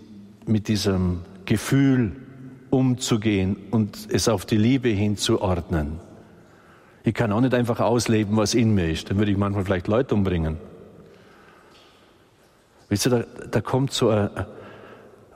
[0.48, 2.16] mit diesem Gefühl
[2.72, 6.00] umzugehen und es auf die Liebe hinzuordnen.
[7.04, 9.10] Ich kann auch nicht einfach ausleben, was in mir ist.
[9.10, 10.58] Dann würde ich manchmal vielleicht Leute umbringen.
[12.90, 14.30] Wisst ihr, da, da kommt so ein,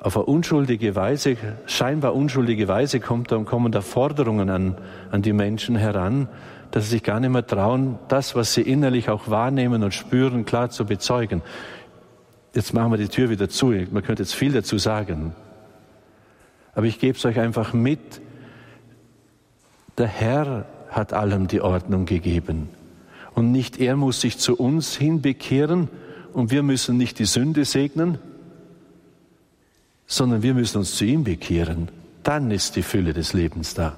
[0.05, 4.77] auf eine unschuldige Weise, scheinbar unschuldige Weise kommt, dann kommen da Forderungen an,
[5.09, 6.29] an die Menschen heran,
[6.69, 10.45] dass sie sich gar nicht mehr trauen, das, was sie innerlich auch wahrnehmen und spüren,
[10.45, 11.41] klar zu bezeugen.
[12.53, 13.73] Jetzt machen wir die Tür wieder zu.
[13.89, 15.33] Man könnte jetzt viel dazu sagen.
[16.75, 18.21] Aber ich gebe es euch einfach mit.
[19.97, 22.69] Der Herr hat allem die Ordnung gegeben.
[23.33, 25.89] Und nicht er muss sich zu uns hinbekehren
[26.31, 28.19] und wir müssen nicht die Sünde segnen,
[30.07, 31.89] sondern wir müssen uns zu ihm bekehren.
[32.23, 33.95] Dann ist die Fülle des Lebens da.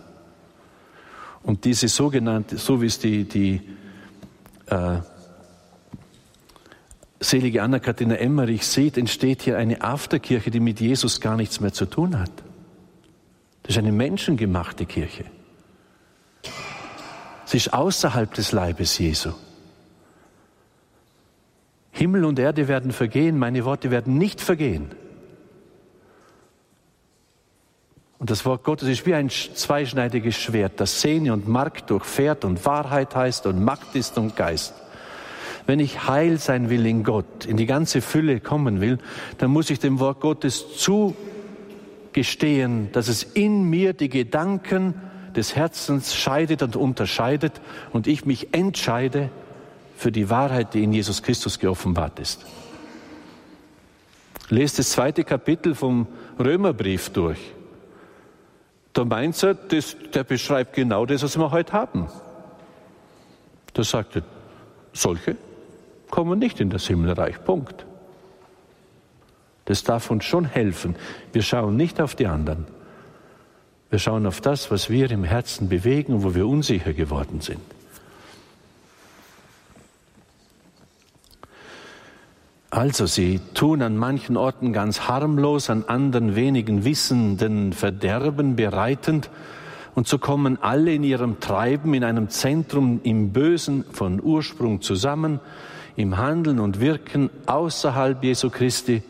[1.44, 3.62] Und diese sogenannte, so wie es die, die
[4.66, 4.98] äh,
[7.20, 11.86] selige Anna-Katharina Emmerich sieht, entsteht hier eine Afterkirche, die mit Jesus gar nichts mehr zu
[11.86, 12.32] tun hat.
[13.64, 15.26] Das ist eine menschengemachte Kirche.
[17.46, 19.32] Sie ist außerhalb des Leibes Jesu.
[21.92, 24.92] Himmel und Erde werden vergehen, meine Worte werden nicht vergehen.
[28.20, 32.66] Und das Wort Gottes ist wie ein zweischneidiges Schwert, das Sehne und Mark durchfährt und
[32.66, 34.74] Wahrheit heißt und Macht ist und Geist.
[35.68, 38.98] Wenn ich heil sein will in Gott, in die ganze Fülle kommen will,
[39.38, 44.96] dann muss ich dem Wort Gottes zugestehen, dass es in mir die Gedanken
[45.36, 49.30] des Herzens scheidet und unterscheidet und ich mich entscheide
[49.96, 52.46] für die Wahrheit, die in Jesus Christus geoffenbart ist.
[54.50, 56.08] Lest das zweite Kapitel vom
[56.40, 57.38] Römerbrief durch.
[58.98, 62.08] Da meint er, das, der beschreibt genau das, was wir heute haben.
[63.74, 64.24] Da sagt er,
[64.92, 65.36] solche
[66.10, 67.44] kommen nicht in das Himmelreich.
[67.44, 67.86] Punkt.
[69.66, 70.96] Das darf uns schon helfen.
[71.32, 72.66] Wir schauen nicht auf die anderen.
[73.92, 77.62] Wir schauen auf das, was wir im Herzen bewegen und wo wir unsicher geworden sind.
[82.70, 89.30] Also sie tun an manchen Orten ganz harmlos, an anderen wenigen wissenden Verderben bereitend,
[89.96, 95.40] und so kommen alle in ihrem Treiben in einem Zentrum im Bösen von Ursprung zusammen,
[95.96, 99.02] im Handeln und Wirken außerhalb Jesu Christi,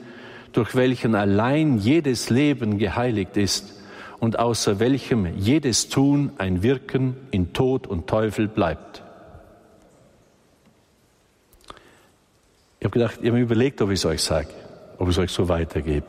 [0.53, 3.73] durch welchen allein jedes Leben geheiligt ist
[4.19, 9.03] und außer welchem jedes Tun ein Wirken in Tod und Teufel bleibt.
[12.79, 14.49] Ich habe gedacht, ich habe mir überlegt, ob ich es euch sage,
[14.97, 16.05] ob ich es euch so weitergebe.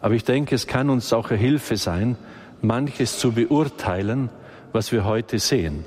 [0.00, 2.16] Aber ich denke, es kann uns auch eine Hilfe sein,
[2.60, 4.28] manches zu beurteilen,
[4.72, 5.84] was wir heute sehen.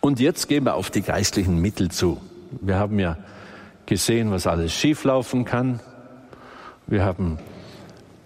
[0.00, 2.20] Und jetzt gehen wir auf die geistlichen Mittel zu.
[2.60, 3.16] Wir haben ja
[3.86, 5.80] gesehen, was alles schieflaufen kann.
[6.86, 7.38] Wir haben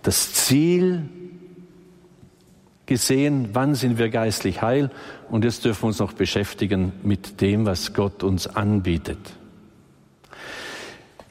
[0.02, 1.08] das Ziel
[2.92, 4.90] gesehen, wann sind wir geistlich heil.
[5.31, 9.18] Und jetzt dürfen wir uns noch beschäftigen mit dem, was Gott uns anbietet.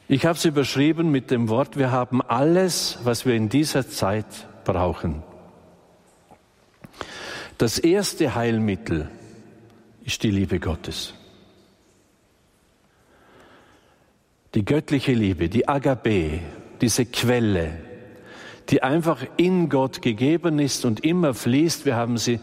[0.08, 4.26] Ich habe es überschrieben mit dem Wort, wir haben alles, was wir in dieser Zeit
[4.64, 5.22] brauchen.
[7.58, 9.08] Das erste Heilmittel
[10.04, 11.14] ist die Liebe Gottes.
[14.54, 16.40] Die göttliche Liebe, die Agape,
[16.80, 17.91] diese Quelle,
[18.72, 21.84] die einfach in Gott gegeben ist und immer fließt.
[21.84, 22.40] Wir haben sie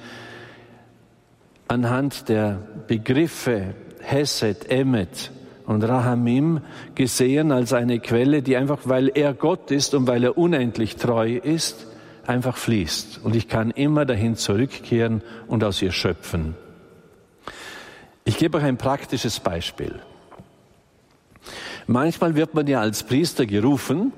[1.68, 5.32] anhand der Begriffe Hesed, Emet
[5.66, 6.62] und Rahamim
[6.94, 11.36] gesehen als eine Quelle, die einfach, weil er Gott ist und weil er unendlich treu
[11.36, 11.88] ist,
[12.28, 13.22] einfach fließt.
[13.24, 16.56] Und ich kann immer dahin zurückkehren und aus ihr schöpfen.
[18.24, 20.00] Ich gebe euch ein praktisches Beispiel.
[21.88, 24.14] Manchmal wird man ja als Priester gerufen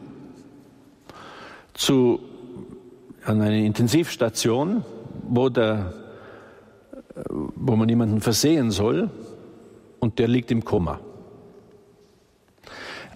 [1.81, 2.19] zu,
[3.25, 4.85] an eine Intensivstation,
[5.27, 5.93] wo, der,
[7.25, 9.09] wo man jemanden versehen soll
[9.99, 10.99] und der liegt im Koma.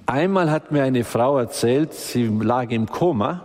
[0.07, 3.43] Einmal hat mir eine Frau erzählt, sie lag im Koma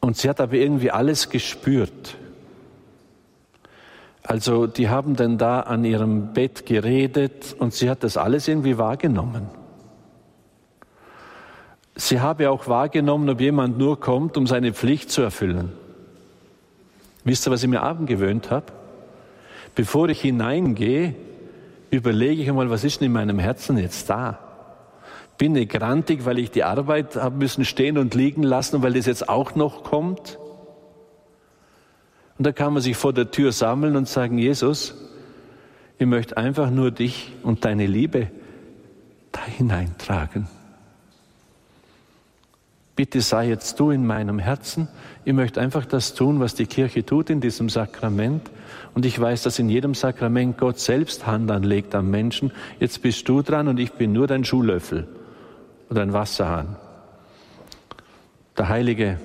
[0.00, 2.16] und sie hat aber irgendwie alles gespürt.
[4.22, 8.76] Also die haben dann da an ihrem Bett geredet und sie hat das alles irgendwie
[8.76, 9.59] wahrgenommen.
[12.00, 15.72] Sie habe auch wahrgenommen, ob jemand nur kommt, um seine Pflicht zu erfüllen.
[17.24, 18.66] Wisst ihr, was ich mir abgewöhnt habe?
[19.74, 21.14] Bevor ich hineingehe,
[21.90, 24.38] überlege ich einmal, was ist denn in meinem Herzen jetzt da?
[25.40, 29.06] bin ich grantig, weil ich die Arbeit habe müssen stehen und liegen lassen weil das
[29.06, 30.38] jetzt auch noch kommt.
[32.36, 34.94] Und da kann man sich vor der Tür sammeln und sagen, Jesus,
[35.98, 38.30] ich möchte einfach nur dich und deine Liebe
[39.32, 40.46] da hineintragen.
[43.00, 44.86] Bitte sei jetzt du in meinem Herzen.
[45.24, 48.50] Ich möchte einfach das tun, was die Kirche tut in diesem Sakrament.
[48.92, 52.52] Und ich weiß, dass in jedem Sakrament Gott selbst Hand anlegt am Menschen.
[52.78, 55.08] Jetzt bist du dran und ich bin nur dein Schuhlöffel
[55.88, 56.76] oder ein Wasserhahn.
[58.58, 59.18] Der heilige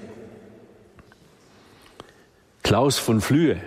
[2.64, 3.58] Klaus von Flühe.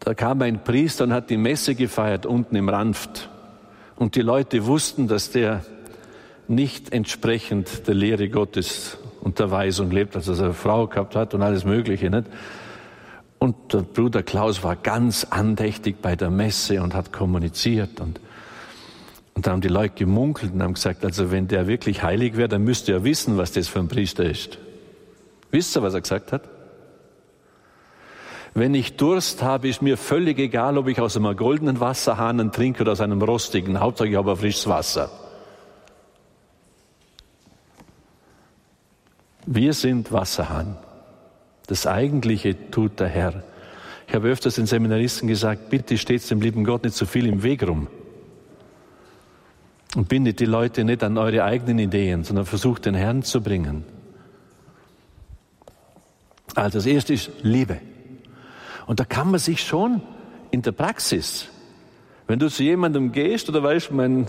[0.00, 3.30] Da kam ein Priester und hat die Messe gefeiert unten im Ranft.
[3.96, 5.64] Und die Leute wussten, dass der
[6.48, 11.16] nicht entsprechend der Lehre Gottes und der Weisung lebt, also dass er eine Frau gehabt
[11.16, 12.10] hat und alles Mögliche.
[12.10, 12.26] Nicht?
[13.38, 18.20] Und der Bruder Klaus war ganz andächtig bei der Messe und hat kommuniziert und
[19.34, 22.48] und da haben die Leute gemunkelt und haben gesagt, also wenn der wirklich heilig wäre,
[22.48, 24.58] dann müsste er wissen, was das für ein Priester ist.
[25.50, 26.42] Wisst ihr, was er gesagt hat?
[28.54, 32.82] Wenn ich Durst habe, ist mir völlig egal, ob ich aus einem goldenen Wasserhahn trinke
[32.82, 33.80] oder aus einem rostigen.
[33.80, 35.10] Hauptsache, ich habe frisches Wasser.
[39.46, 40.76] Wir sind Wasserhahn.
[41.66, 43.42] Das Eigentliche tut der Herr.
[44.06, 47.26] Ich habe öfters den Seminaristen gesagt, bitte steht dem lieben Gott nicht zu so viel
[47.26, 47.88] im Weg rum.
[49.94, 53.84] Und bindet die Leute nicht an eure eigenen Ideen, sondern versucht den Herrn zu bringen.
[56.54, 57.78] Also das erste ist Liebe.
[58.86, 60.02] Und da kann man sich schon
[60.50, 61.48] in der Praxis,
[62.26, 64.26] wenn du zu jemandem gehst oder weißt, mein,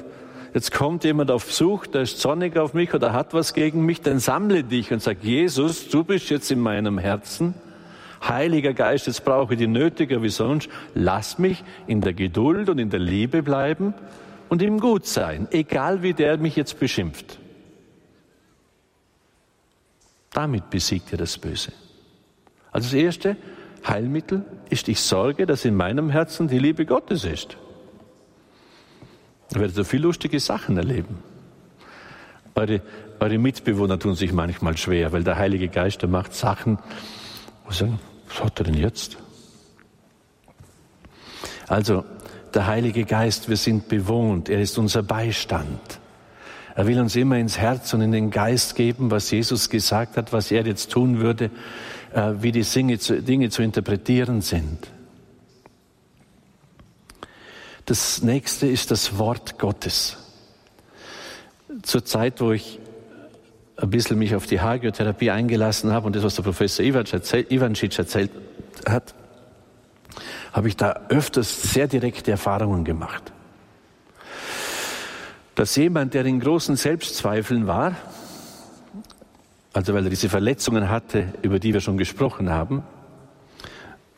[0.53, 4.01] jetzt kommt jemand auf Besuch, der ist zornig auf mich oder hat was gegen mich,
[4.01, 7.53] dann sammle dich und sag, Jesus, du bist jetzt in meinem Herzen.
[8.27, 10.69] Heiliger Geist, jetzt brauche ich die nötiger wie sonst.
[10.93, 13.93] Lass mich in der Geduld und in der Liebe bleiben
[14.49, 17.39] und ihm gut sein, egal wie der mich jetzt beschimpft.
[20.31, 21.73] Damit besiegt er das Böse.
[22.71, 23.37] Also das erste
[23.87, 27.57] Heilmittel ist, ich sorge, dass in meinem Herzen die Liebe Gottes ist.
[29.53, 31.19] Ihr werdet so viele lustige Sachen erleben.
[32.55, 32.81] Eure,
[33.19, 36.77] eure Mitbewohner tun sich manchmal schwer, weil der Heilige Geist, der macht Sachen,
[37.65, 39.17] wo sie sagen, was hat er denn jetzt?
[41.67, 42.03] Also,
[42.53, 45.99] der Heilige Geist, wir sind bewohnt, er ist unser Beistand.
[46.75, 50.33] Er will uns immer ins Herz und in den Geist geben, was Jesus gesagt hat,
[50.33, 51.51] was er jetzt tun würde.
[52.13, 54.87] äh, wie die Dinge zu interpretieren sind.
[57.85, 60.17] Das nächste ist das Wort Gottes.
[61.81, 62.79] Zur Zeit, wo ich
[63.75, 68.31] ein bisschen mich auf die Hagiotherapie eingelassen habe und das, was der Professor Ivancic erzählt
[68.87, 69.13] hat,
[70.53, 73.33] habe ich da öfters sehr direkte Erfahrungen gemacht.
[75.55, 77.95] Dass jemand, der in großen Selbstzweifeln war,
[79.73, 82.83] also weil er diese Verletzungen hatte, über die wir schon gesprochen haben,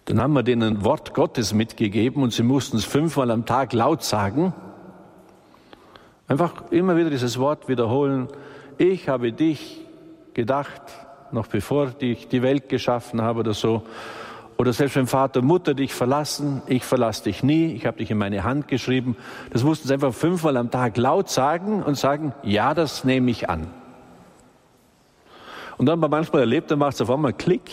[0.05, 3.73] dann haben wir denen ein Wort Gottes mitgegeben und sie mussten es fünfmal am Tag
[3.73, 4.53] laut sagen.
[6.27, 8.27] Einfach immer wieder dieses Wort wiederholen.
[8.77, 9.81] Ich habe dich
[10.33, 10.81] gedacht,
[11.31, 13.83] noch bevor ich die Welt geschaffen habe oder so.
[14.57, 18.09] Oder selbst wenn Vater und Mutter dich verlassen, ich verlasse dich nie, ich habe dich
[18.09, 19.17] in meine Hand geschrieben.
[19.51, 23.49] Das mussten sie einfach fünfmal am Tag laut sagen und sagen, ja, das nehme ich
[23.49, 23.67] an.
[25.77, 27.69] Und dann haben wir manchmal erlebt, dann macht es auf einmal Klick.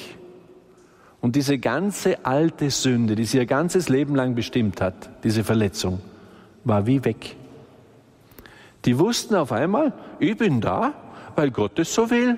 [1.22, 6.00] Und diese ganze alte Sünde, die sie ihr ganzes Leben lang bestimmt hat, diese Verletzung,
[6.64, 7.36] war wie weg.
[8.84, 10.92] Die wussten auf einmal, ich bin da,
[11.36, 12.36] weil Gott es so will.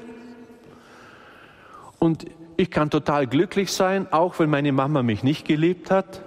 [1.99, 2.27] Und
[2.59, 6.21] ich kann total glücklich sein, auch wenn meine Mama mich nicht geliebt hat,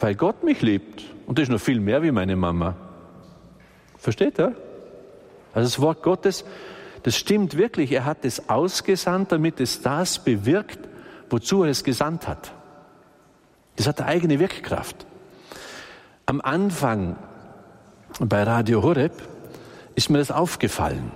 [0.00, 1.04] weil Gott mich liebt.
[1.26, 2.76] Und das ist noch viel mehr wie meine Mama.
[3.98, 4.56] Versteht ihr?
[5.52, 6.46] Also das Wort Gottes,
[7.02, 7.92] das stimmt wirklich.
[7.92, 10.78] Er hat es ausgesandt, damit es das bewirkt,
[11.30, 12.52] wozu er es gesandt hat.
[13.76, 15.06] Das hat eine eigene Wirkkraft.
[16.26, 17.16] Am Anfang
[18.20, 19.12] bei Radio Horeb
[19.94, 21.12] ist mir das aufgefallen.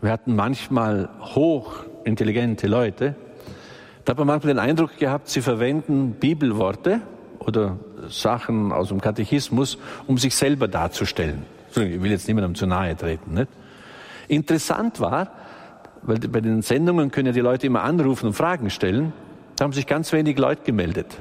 [0.00, 3.14] Wir hatten manchmal hochintelligente Leute.
[4.04, 7.00] Da hat man manchmal den Eindruck gehabt, sie verwenden Bibelworte
[7.38, 7.78] oder
[8.08, 11.46] Sachen aus dem Katechismus, um sich selber darzustellen.
[11.70, 13.34] Ich will jetzt niemandem zu nahe treten.
[13.34, 13.48] Nicht?
[14.28, 15.32] Interessant war,
[16.02, 19.12] weil bei den Sendungen können ja die Leute immer anrufen und Fragen stellen,
[19.56, 21.16] da haben sich ganz wenig Leute gemeldet.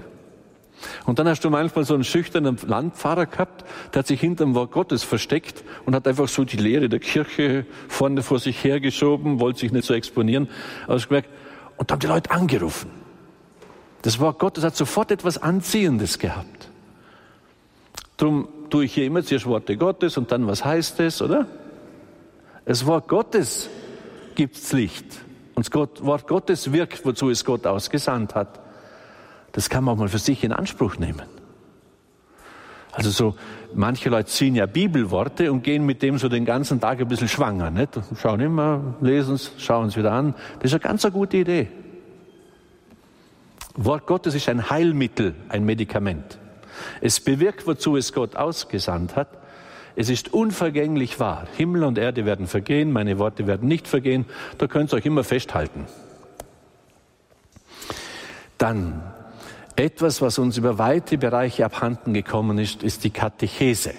[1.05, 4.71] Und dann hast du manchmal so einen schüchternen Landpfarrer gehabt, der hat sich hinterm Wort
[4.71, 9.59] Gottes versteckt und hat einfach so die Lehre der Kirche vorne vor sich hergeschoben, wollte
[9.59, 10.49] sich nicht so exponieren.
[10.87, 11.29] Also gemerkt,
[11.77, 12.89] und da haben die Leute angerufen.
[14.01, 16.69] Das Wort Gottes hat sofort etwas Anziehendes gehabt.
[18.17, 21.47] Darum tue ich hier immer zuerst Worte Gottes und dann, was heißt es, oder?
[22.65, 23.69] Das Wort Gottes
[24.35, 25.05] gibt's Licht.
[25.55, 28.59] Und das Wort Gottes wirkt, wozu es Gott ausgesandt hat.
[29.51, 31.23] Das kann man auch mal für sich in Anspruch nehmen.
[32.91, 33.35] Also so,
[33.73, 37.27] manche Leute ziehen ja Bibelworte und gehen mit dem so den ganzen Tag ein bisschen
[37.27, 37.99] schwanger, nicht?
[38.21, 40.35] Schauen immer, lesen es, schauen es wieder an.
[40.59, 41.69] Das ist eine ganz eine gute Idee.
[43.75, 46.37] Wort Gottes ist ein Heilmittel, ein Medikament.
[47.01, 49.42] Es bewirkt, wozu es Gott ausgesandt hat.
[49.95, 51.47] Es ist unvergänglich wahr.
[51.55, 54.25] Himmel und Erde werden vergehen, meine Worte werden nicht vergehen.
[54.57, 55.85] Da könnt ihr euch immer festhalten.
[58.57, 59.03] Dann
[59.75, 63.93] etwas, was uns über weite Bereiche abhanden gekommen ist, ist die Katechese.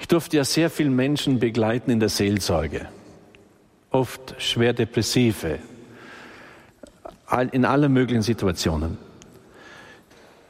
[0.00, 2.88] Ich durfte ja sehr viele Menschen begleiten in der Seelsorge.
[3.90, 5.58] Oft schwer depressive,
[7.52, 8.98] in allen möglichen Situationen.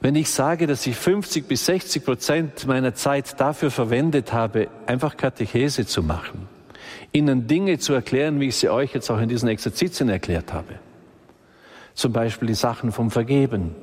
[0.00, 5.16] Wenn ich sage, dass ich 50 bis 60 Prozent meiner Zeit dafür verwendet habe, einfach
[5.16, 6.48] Katechese zu machen,
[7.12, 10.74] ihnen Dinge zu erklären, wie ich sie euch jetzt auch in diesen Exerzitien erklärt habe.
[11.94, 13.74] Zum Beispiel die Sachen vom Vergeben,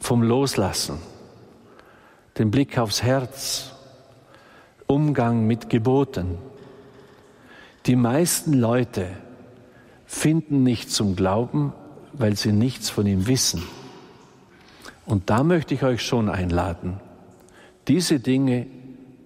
[0.00, 0.98] vom Loslassen,
[2.38, 3.72] den Blick aufs Herz,
[4.86, 6.38] Umgang mit Geboten.
[7.84, 9.08] Die meisten Leute
[10.06, 11.74] finden nicht zum Glauben,
[12.18, 13.62] weil sie nichts von ihm wissen.
[15.06, 17.00] Und da möchte ich euch schon einladen.
[17.86, 18.66] Diese Dinge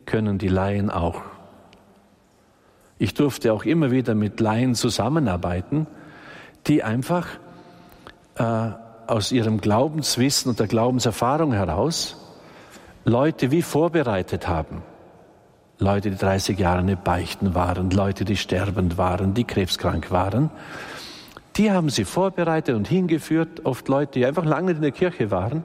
[0.06, 1.22] können die Laien auch.
[2.98, 5.88] Ich durfte auch immer wieder mit Laien zusammenarbeiten,
[6.68, 7.26] die einfach
[8.36, 8.70] äh,
[9.08, 12.16] aus ihrem Glaubenswissen und der Glaubenserfahrung heraus
[13.04, 14.82] Leute wie vorbereitet haben.
[15.78, 20.50] Leute, die 30 Jahre nicht beichten waren, Leute, die sterbend waren, die krebskrank waren.
[21.56, 25.64] Die haben sie vorbereitet und hingeführt, oft Leute, die einfach lange in der Kirche waren.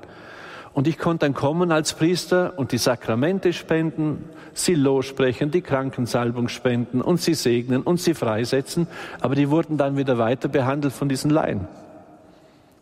[0.74, 6.50] Und ich konnte dann kommen als Priester und die Sakramente spenden, sie lossprechen, die Krankensalbung
[6.50, 8.88] spenden und sie segnen und sie freisetzen.
[9.20, 11.68] Aber die wurden dann wieder weiter behandelt von diesen Laien.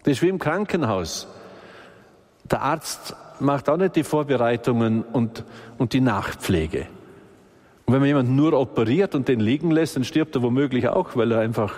[0.03, 1.27] Das ist wie im Krankenhaus.
[2.51, 5.43] Der Arzt macht auch nicht die Vorbereitungen und,
[5.77, 6.87] und die Nachpflege.
[7.85, 11.15] Und wenn man jemanden nur operiert und den liegen lässt, dann stirbt er womöglich auch,
[11.15, 11.73] weil er einfach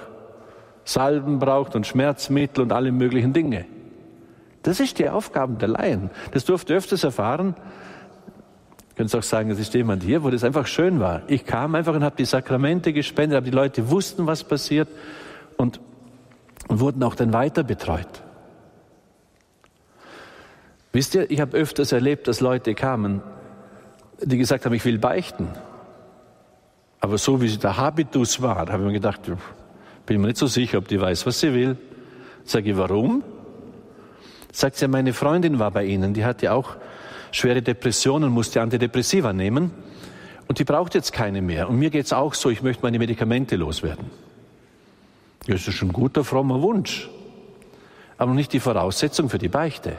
[0.87, 3.65] Salben braucht und Schmerzmittel und alle möglichen Dinge.
[4.63, 6.09] Das ist die Aufgabe der Laien.
[6.31, 7.55] Das durfte öfters erfahren.
[8.95, 11.23] Könntest auch sagen, es ist jemand hier, wo das einfach schön war.
[11.27, 14.87] Ich kam einfach und habe die Sakramente gespendet, aber die Leute wussten, was passiert
[15.57, 15.81] und,
[16.69, 18.23] und wurden auch dann weiter betreut.
[20.93, 23.21] Wisst ihr, ich habe öfters erlebt, dass Leute kamen,
[24.21, 25.49] die gesagt haben, ich will beichten.
[27.01, 29.21] Aber so wie der Habitus war, habe ich mir gedacht,
[30.07, 31.77] bin mir nicht so sicher, ob die weiß, was sie will.
[32.43, 33.23] Sage ich, warum?
[34.51, 36.77] Sagt sie, meine Freundin war bei Ihnen, die hatte auch
[37.31, 39.71] schwere Depressionen, musste Antidepressiva nehmen
[40.47, 41.69] und die braucht jetzt keine mehr.
[41.69, 44.09] Und mir geht es auch so, ich möchte meine Medikamente loswerden.
[45.45, 47.09] Das ist ein guter, frommer Wunsch,
[48.17, 49.97] aber nicht die Voraussetzung für die Beichte.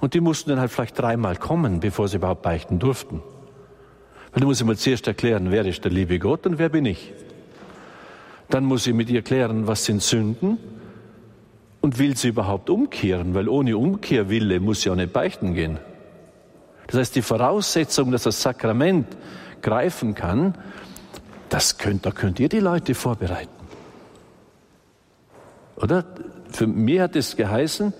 [0.00, 3.22] Und die mussten dann halt vielleicht dreimal kommen, bevor sie überhaupt beichten durften.
[4.32, 7.12] Weil du musst immer zuerst erklären, wer ist der liebe Gott und wer bin ich.
[8.52, 10.58] Dann muss ich mit ihr klären, was sind Sünden
[11.80, 15.78] und will sie überhaupt umkehren, weil ohne Umkehrwille muss sie auch nicht beichten gehen.
[16.86, 19.06] Das heißt, die Voraussetzung, dass das Sakrament
[19.62, 20.54] greifen kann,
[21.48, 23.48] das könnt, da könnt ihr die Leute vorbereiten.
[25.76, 26.04] Oder?
[26.50, 27.94] Für mich hat es geheißen,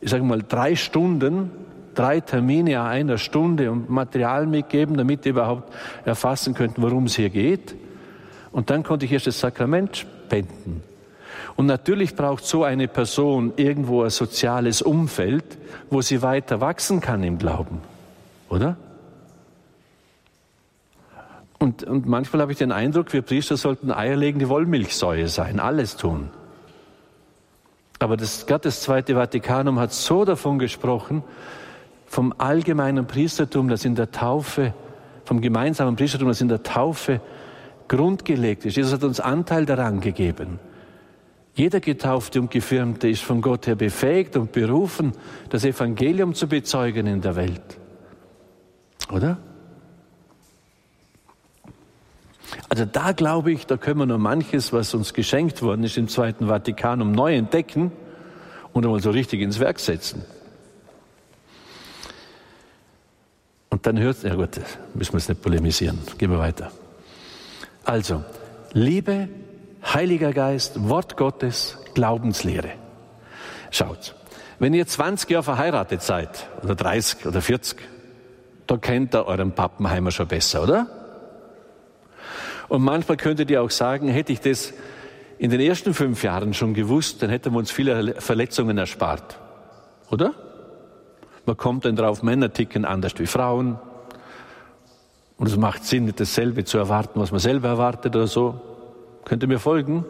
[0.00, 1.52] ich sage mal, drei Stunden,
[1.94, 5.72] drei Termine einer Stunde und Material mitgeben, damit die überhaupt
[6.04, 7.76] erfassen könnten, worum es hier geht.
[8.52, 10.82] Und dann konnte ich erst das Sakrament spenden.
[11.56, 15.44] Und natürlich braucht so eine Person irgendwo ein soziales Umfeld,
[15.90, 17.80] wo sie weiter wachsen kann im Glauben
[18.50, 18.76] oder?
[21.58, 26.30] Und, und manchmal habe ich den Eindruck, wir Priester sollten eierlegende Wollmilchsäue sein, alles tun.
[27.98, 31.22] Aber das, gerade das Zweite Vatikanum hat so davon gesprochen,
[32.06, 34.74] vom allgemeinen Priestertum, das in der Taufe,
[35.24, 37.20] vom gemeinsamen Priestertum, das in der Taufe
[37.90, 38.76] grundgelegt ist.
[38.76, 40.60] Jesus hat uns Anteil daran gegeben.
[41.54, 45.12] Jeder Getaufte und Gefirmte ist von Gott her befähigt und berufen,
[45.50, 47.78] das Evangelium zu bezeugen in der Welt.
[49.12, 49.38] Oder?
[52.68, 56.06] Also da glaube ich, da können wir noch manches, was uns geschenkt worden ist im
[56.06, 57.90] Zweiten Vatikanum, neu entdecken
[58.72, 60.24] und einmal so richtig ins Werk setzen.
[63.68, 64.60] Und dann hört, ja gut,
[64.94, 65.98] müssen wir es nicht polemisieren.
[66.18, 66.70] Gehen wir weiter.
[67.90, 68.22] Also,
[68.72, 69.28] Liebe,
[69.82, 72.70] Heiliger Geist, Wort Gottes, Glaubenslehre.
[73.72, 74.14] Schaut,
[74.60, 77.80] wenn ihr 20 Jahre verheiratet seid, oder 30 oder 40,
[78.68, 80.86] da kennt ihr euren Pappenheimer schon besser, oder?
[82.68, 84.72] Und manchmal könntet ihr auch sagen, hätte ich das
[85.38, 89.36] in den ersten fünf Jahren schon gewusst, dann hätten wir uns viele Verletzungen erspart.
[90.12, 90.34] Oder?
[91.44, 93.80] Man kommt dann drauf, Männer ticken anders wie Frauen.
[95.40, 98.60] Und es macht Sinn, nicht dasselbe zu erwarten, was man selber erwartet oder so.
[99.24, 100.04] Könnt ihr mir folgen?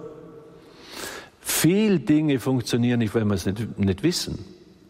[1.40, 4.44] Viel Dinge funktionieren nicht, weil wir es nicht, nicht wissen.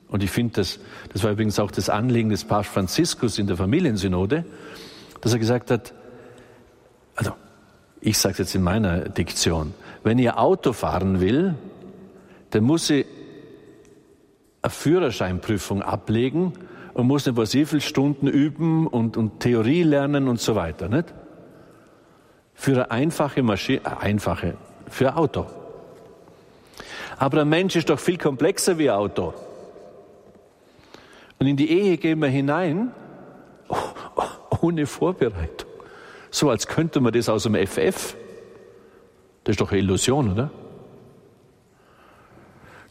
[0.08, 0.80] Und ich finde, das,
[1.12, 4.46] das war übrigens auch das Anliegen des Papst Franziskus in der Familiensynode,
[5.20, 5.92] dass er gesagt hat,
[7.16, 7.32] also
[8.00, 9.74] ich sage es jetzt in meiner Diktion,
[10.04, 11.54] wenn ihr Auto fahren will,
[12.48, 13.04] dann muss sie
[14.62, 16.54] eine Führerscheinprüfung ablegen
[16.94, 20.88] und muss nicht was wie viele Stunden üben und, und Theorie lernen und so weiter,
[20.88, 21.14] nicht?
[22.54, 24.56] Für eine einfache Maschine, äh, einfache,
[24.88, 25.46] für ein Auto.
[27.16, 29.34] Aber ein Mensch ist doch viel komplexer wie ein Auto.
[31.38, 32.92] Und in die Ehe gehen wir hinein
[34.60, 35.70] ohne Vorbereitung.
[36.30, 38.16] So als könnte man das aus dem FF.
[39.44, 40.50] Das ist doch eine Illusion, oder?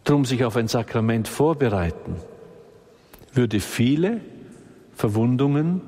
[0.03, 2.15] Drum sich auf ein Sakrament vorbereiten,
[3.35, 4.21] würde viele
[4.93, 5.81] Verwundungen,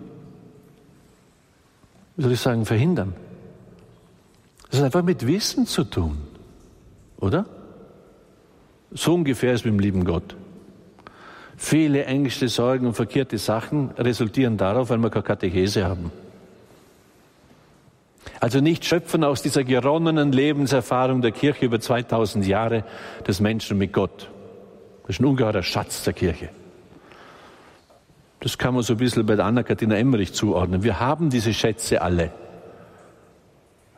[2.16, 3.14] wie soll ich sagen, verhindern.
[4.70, 6.18] Das hat einfach mit Wissen zu tun,
[7.18, 7.46] oder?
[8.92, 10.36] So ungefähr ist mit dem lieben Gott.
[11.58, 16.12] Viele Ängste, Sorgen und verkehrte Sachen resultieren darauf, weil wir keine Katechese haben.
[18.40, 22.84] Also nicht schöpfen aus dieser geronnenen Lebenserfahrung der Kirche über 2000 Jahre
[23.28, 24.30] des Menschen mit Gott.
[25.04, 26.50] Das ist ein ungeheurer Schatz der Kirche.
[28.42, 30.84] Das kann man so ein bisschen bei der Anna-Kathina Emmerich zuordnen.
[30.84, 32.32] Wir haben diese Schätze alle,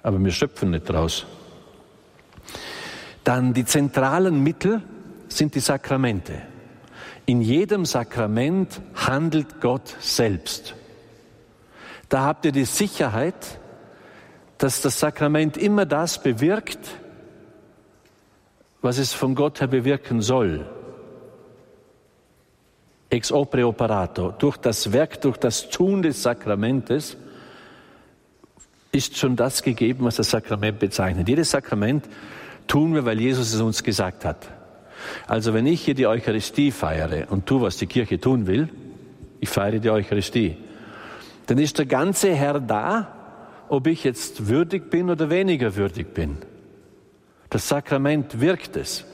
[0.04, 1.26] aber wir schöpfen nicht draus.
[3.24, 4.82] Dann die zentralen Mittel
[5.30, 6.42] sind die Sakramente.
[7.26, 10.76] In jedem Sakrament handelt Gott selbst.
[12.10, 13.60] Da habt ihr die Sicherheit,
[14.58, 16.90] dass das Sakrament immer das bewirkt,
[18.82, 20.66] was es von Gott her bewirken soll.
[23.14, 24.34] Ex opere operato.
[24.40, 27.16] Durch das Werk, durch das Tun des Sakramentes
[28.92, 31.30] ist schon das gegeben, was das Sakrament bezeichnet.
[31.30, 32.10] Jedes Sakrament
[32.66, 34.50] tun wir, weil Jesus es uns gesagt hat.
[35.28, 38.70] Also wenn ich hier die Eucharistie feiere und tue, was die Kirche tun will,
[39.40, 40.58] ich feiere die Eucharistie,
[41.46, 43.14] dann ist der ganze Herr da,
[43.70, 46.38] ob ich jetzt würdig bin oder weniger würdig bin.
[47.52, 49.06] Das Sakrament wirkt es.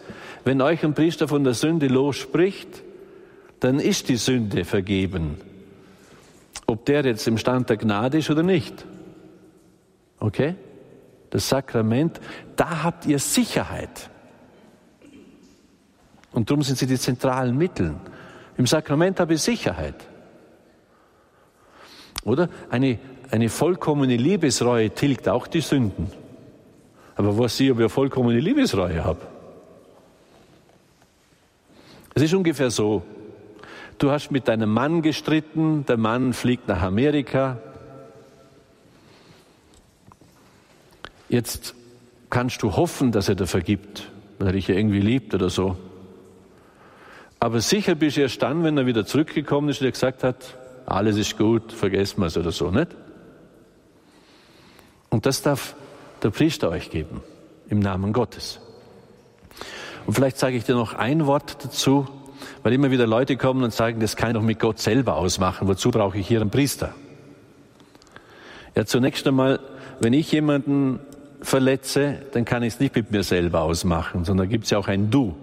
[0.45, 2.83] Wenn euch ein Priester von der Sünde losspricht,
[3.59, 5.37] dann ist die Sünde vergeben.
[6.65, 8.85] Ob der jetzt im Stand der Gnade ist oder nicht.
[10.19, 10.55] Okay?
[11.29, 12.19] Das Sakrament,
[12.55, 14.09] da habt ihr Sicherheit.
[16.31, 17.95] Und darum sind sie die zentralen Mittel.
[18.57, 19.95] Im Sakrament habe ich Sicherheit.
[22.23, 22.49] Oder?
[22.69, 22.99] Eine,
[23.31, 26.11] eine vollkommene Liebesreue tilgt auch die Sünden.
[27.15, 29.21] Aber was ich, ob ich vollkommene Liebesreue habe?
[32.13, 33.03] Es ist ungefähr so.
[33.99, 37.57] Du hast mit deinem Mann gestritten, der Mann fliegt nach Amerika.
[41.27, 41.75] Jetzt
[42.29, 45.77] kannst du hoffen, dass er dir vergibt, weil er dich ja irgendwie liebt oder so.
[47.41, 50.55] Aber sicher bist du erst dann, wenn er wieder zurückgekommen ist und dir gesagt hat,
[50.85, 52.95] alles ist gut, vergessen wir es oder so, nicht?
[55.09, 55.75] Und das darf
[56.23, 57.21] der Priester euch geben,
[57.67, 58.61] im Namen Gottes.
[60.05, 62.07] Und vielleicht sage ich dir noch ein Wort dazu,
[62.63, 65.67] weil immer wieder Leute kommen und sagen, das kann ich doch mit Gott selber ausmachen.
[65.67, 66.93] Wozu brauche ich hier einen Priester?
[68.75, 69.59] Ja, zunächst einmal,
[69.99, 70.99] wenn ich jemanden
[71.41, 74.87] verletze, dann kann ich es nicht mit mir selber ausmachen, sondern gibt es ja auch
[74.87, 75.35] ein Du.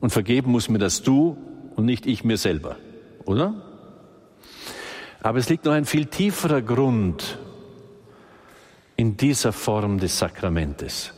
[0.00, 1.36] Und vergeben muss mir das Du
[1.76, 2.76] und nicht ich mir selber,
[3.24, 3.54] oder?
[5.22, 7.38] Aber es liegt noch ein viel tieferer Grund
[8.96, 11.12] in dieser Form des Sakramentes.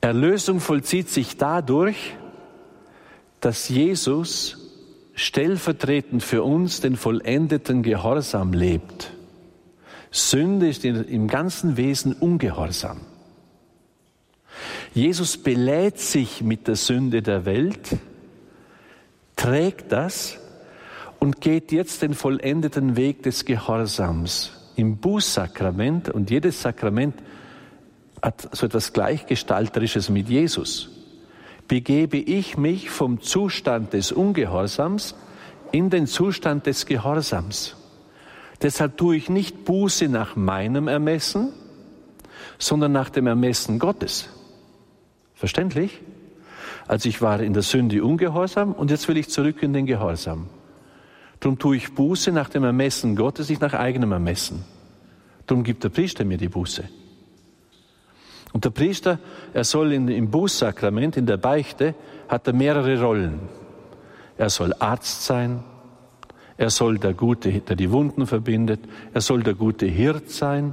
[0.00, 2.14] Erlösung vollzieht sich dadurch,
[3.40, 4.58] dass Jesus
[5.14, 9.12] stellvertretend für uns den vollendeten Gehorsam lebt.
[10.10, 13.00] Sünde ist im ganzen Wesen Ungehorsam.
[14.94, 17.96] Jesus belädt sich mit der Sünde der Welt,
[19.36, 20.38] trägt das
[21.18, 27.14] und geht jetzt den vollendeten Weg des Gehorsams im Bußsakrament und jedes Sakrament
[28.22, 30.90] hat so etwas Gleichgestalterisches mit Jesus.
[31.68, 35.14] Begebe ich mich vom Zustand des Ungehorsams
[35.72, 37.76] in den Zustand des Gehorsams.
[38.62, 41.52] Deshalb tue ich nicht Buße nach meinem Ermessen,
[42.58, 44.28] sondern nach dem Ermessen Gottes.
[45.34, 46.00] Verständlich?
[46.88, 50.46] Also ich war in der Sünde ungehorsam und jetzt will ich zurück in den Gehorsam.
[51.40, 54.64] Darum tue ich Buße nach dem Ermessen Gottes, nicht nach eigenem Ermessen.
[55.46, 56.84] Darum gibt der Priester mir die Buße.
[58.56, 59.18] Und der Priester,
[59.52, 61.94] er soll in, im Bußsakrament, in der Beichte,
[62.26, 63.38] hat er mehrere Rollen.
[64.38, 65.62] Er soll Arzt sein,
[66.56, 68.80] er soll der Gute, der die Wunden verbindet,
[69.12, 70.72] er soll der gute Hirt sein,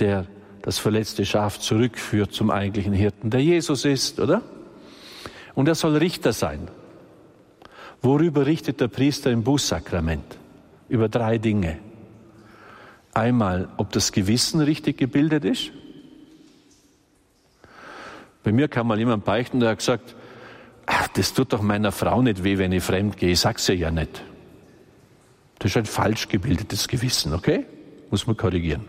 [0.00, 0.26] der
[0.62, 4.42] das verletzte Schaf zurückführt zum eigentlichen Hirten, der Jesus ist, oder?
[5.54, 6.66] Und er soll Richter sein.
[8.02, 10.36] Worüber richtet der Priester im Bußsakrament?
[10.88, 11.78] Über drei Dinge.
[13.12, 15.70] Einmal, ob das Gewissen richtig gebildet ist.
[18.44, 20.14] Bei mir kam mal jemand beichten, der hat gesagt,
[20.86, 23.76] ach, das tut doch meiner Frau nicht weh, wenn ich fremd gehe, ich sag's ihr
[23.76, 24.22] ja nicht.
[25.58, 27.64] Das ist ein falsch gebildetes Gewissen, okay?
[28.10, 28.84] Muss man korrigieren.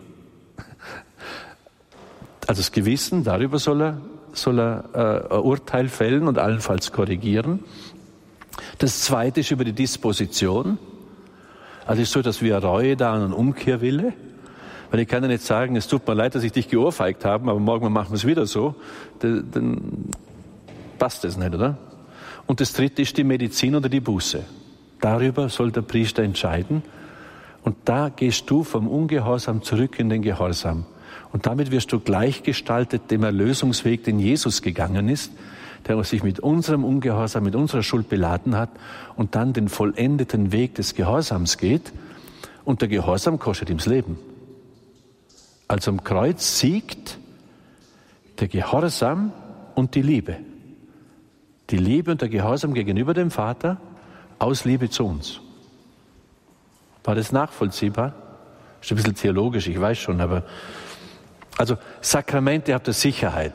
[2.46, 4.00] Also das Gewissen, darüber soll er,
[4.32, 4.84] soll er
[5.30, 7.64] äh, ein Urteil fällen und allenfalls korrigieren.
[8.78, 10.78] Das zweite ist über die Disposition.
[11.86, 14.12] Also ist so, dass wir Reue da und Umkehrwille.
[14.90, 17.50] Weil ich kann ja nicht sagen, es tut mir leid, dass ich dich geohrfeigt habe,
[17.50, 18.74] aber morgen machen wir es wieder so.
[19.20, 20.10] Dann,
[20.98, 21.76] passt das nicht, oder?
[22.46, 24.44] Und das dritte ist die Medizin oder die Buße.
[25.00, 26.82] Darüber soll der Priester entscheiden.
[27.62, 30.86] Und da gehst du vom Ungehorsam zurück in den Gehorsam.
[31.32, 35.32] Und damit wirst du gleichgestaltet dem Erlösungsweg, den Jesus gegangen ist,
[35.86, 38.70] der sich mit unserem Ungehorsam, mit unserer Schuld beladen hat
[39.16, 41.92] und dann den vollendeten Weg des Gehorsams geht.
[42.64, 44.16] Und der Gehorsam kostet ihm das Leben.
[45.68, 47.18] Also am Kreuz siegt
[48.38, 49.32] der Gehorsam
[49.74, 50.36] und die Liebe.
[51.70, 53.78] Die Liebe und der Gehorsam gegenüber dem Vater
[54.38, 55.40] aus Liebe zu uns.
[57.02, 58.14] War das nachvollziehbar?
[58.80, 60.44] Ist ein bisschen theologisch, ich weiß schon, aber
[61.56, 63.54] also Sakramente habt ihr Sicherheit.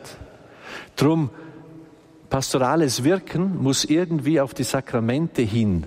[0.96, 1.30] Drum
[2.30, 5.86] pastorales Wirken muss irgendwie auf die Sakramente hin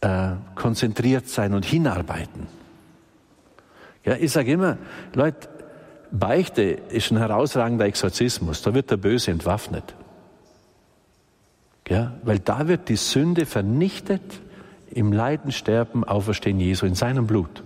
[0.00, 2.46] äh, konzentriert sein und hinarbeiten.
[4.04, 4.78] Ja, ich sage immer,
[5.14, 5.48] Leute,
[6.10, 8.62] Beichte ist ein herausragender Exorzismus.
[8.62, 9.94] Da wird der Böse entwaffnet.
[11.88, 14.22] Ja, weil da wird die Sünde vernichtet
[14.90, 17.62] im Leiden, Sterben, Auferstehen Jesu in seinem Blut.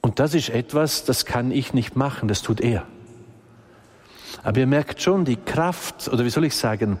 [0.00, 2.84] Und das ist etwas, das kann ich nicht machen, das tut er.
[4.42, 6.98] Aber ihr merkt schon die Kraft, oder wie soll ich sagen,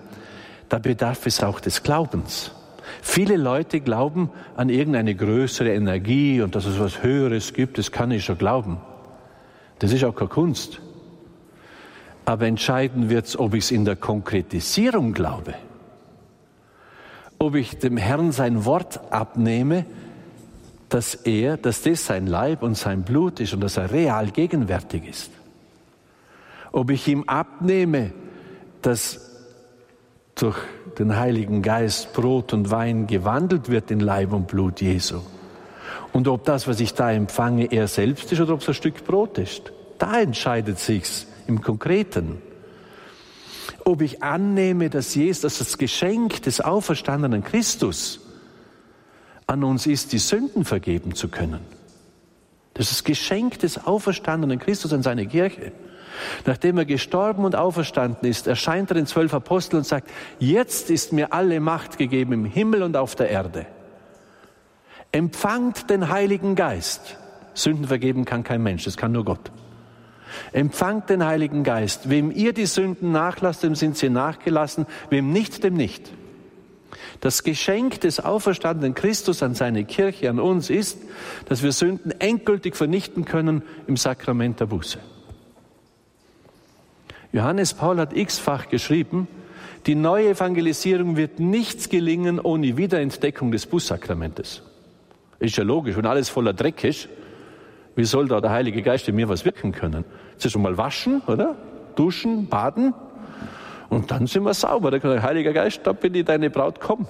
[0.68, 2.52] da bedarf es auch des Glaubens.
[3.00, 8.10] Viele Leute glauben an irgendeine größere Energie und dass es was Höheres gibt, das kann
[8.10, 8.78] ich schon glauben.
[9.78, 10.80] Das ist auch keine Kunst.
[12.24, 15.54] Aber entscheiden wird es, ob ich es in der Konkretisierung glaube.
[17.38, 19.86] Ob ich dem Herrn sein Wort abnehme,
[20.88, 25.08] dass er, dass das sein Leib und sein Blut ist und dass er real gegenwärtig
[25.08, 25.30] ist.
[26.70, 28.12] Ob ich ihm abnehme,
[28.82, 29.30] dass
[30.34, 30.58] durch
[30.98, 35.20] den Heiligen Geist Brot und Wein gewandelt wird in Leib und Blut Jesu.
[36.12, 39.04] Und ob das, was ich da empfange, er selbst ist oder ob es ein Stück
[39.04, 39.72] Brot ist.
[39.98, 42.42] Da entscheidet sich's im Konkreten.
[43.84, 48.20] Ob ich annehme, dass Jesus, dass das Geschenk des auferstandenen Christus
[49.46, 51.60] an uns ist, die Sünden vergeben zu können.
[52.74, 55.72] Das ist das Geschenk des auferstandenen Christus an seine Kirche.
[56.46, 61.12] Nachdem er gestorben und auferstanden ist, erscheint er den zwölf Aposteln und sagt, jetzt ist
[61.12, 63.66] mir alle Macht gegeben im Himmel und auf der Erde.
[65.10, 67.18] Empfangt den Heiligen Geist.
[67.54, 69.50] Sünden vergeben kann kein Mensch, das kann nur Gott.
[70.52, 72.08] Empfangt den Heiligen Geist.
[72.08, 76.10] Wem ihr die Sünden nachlasst, dem sind sie nachgelassen, wem nicht, dem nicht.
[77.20, 80.98] Das Geschenk des auferstandenen Christus an seine Kirche, an uns ist,
[81.48, 84.98] dass wir Sünden endgültig vernichten können im Sakrament der Buße.
[87.32, 89.26] Johannes Paul hat x-fach geschrieben,
[89.86, 94.62] die neue Evangelisierung wird nichts gelingen ohne Wiederentdeckung des Bußsakramentes.
[95.40, 97.08] Ist ja logisch, wenn alles voller Dreck ist,
[97.96, 100.04] wie soll da der Heilige Geist in mir was wirken können?
[100.36, 101.56] Zuerst mal waschen, oder?
[101.96, 102.94] Duschen, baden.
[103.90, 104.90] Und dann sind wir sauber.
[104.90, 107.06] Da kann der Heilige Geist, da bin ich deine Braut, komm.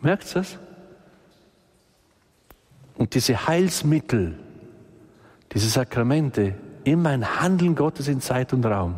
[0.00, 0.58] Merkt ihr das?
[2.96, 4.38] Und diese Heilsmittel,
[5.52, 6.54] diese Sakramente,
[6.84, 8.96] immer ein Handeln Gottes in Zeit und Raum.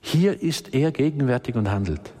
[0.00, 2.12] Hier ist er gegenwärtig und handelt.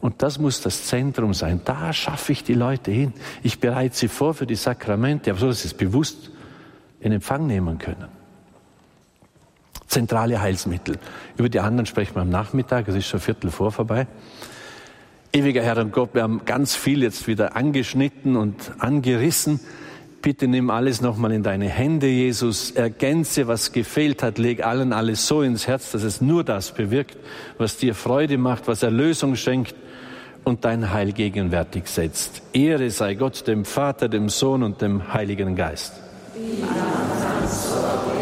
[0.00, 1.60] Und das muss das Zentrum sein.
[1.64, 3.12] Da schaffe ich die Leute hin.
[3.42, 6.30] Ich bereite sie vor für die Sakramente, aber so, dass sie es bewusst
[7.00, 8.08] in Empfang nehmen können.
[9.86, 10.98] Zentrale Heilsmittel.
[11.36, 14.06] Über die anderen sprechen wir am Nachmittag, es ist schon Viertel vor vorbei.
[15.32, 19.60] Ewiger Herr und Gott, wir haben ganz viel jetzt wieder angeschnitten und angerissen.
[20.26, 22.72] Bitte nimm alles nochmal in deine Hände, Jesus.
[22.72, 24.38] Ergänze, was gefehlt hat.
[24.38, 27.16] Leg allen alles so ins Herz, dass es nur das bewirkt,
[27.58, 29.76] was dir Freude macht, was Erlösung schenkt
[30.42, 32.42] und dein Heil gegenwärtig setzt.
[32.52, 35.92] Ehre sei Gott, dem Vater, dem Sohn und dem Heiligen Geist.
[36.34, 38.15] Amen.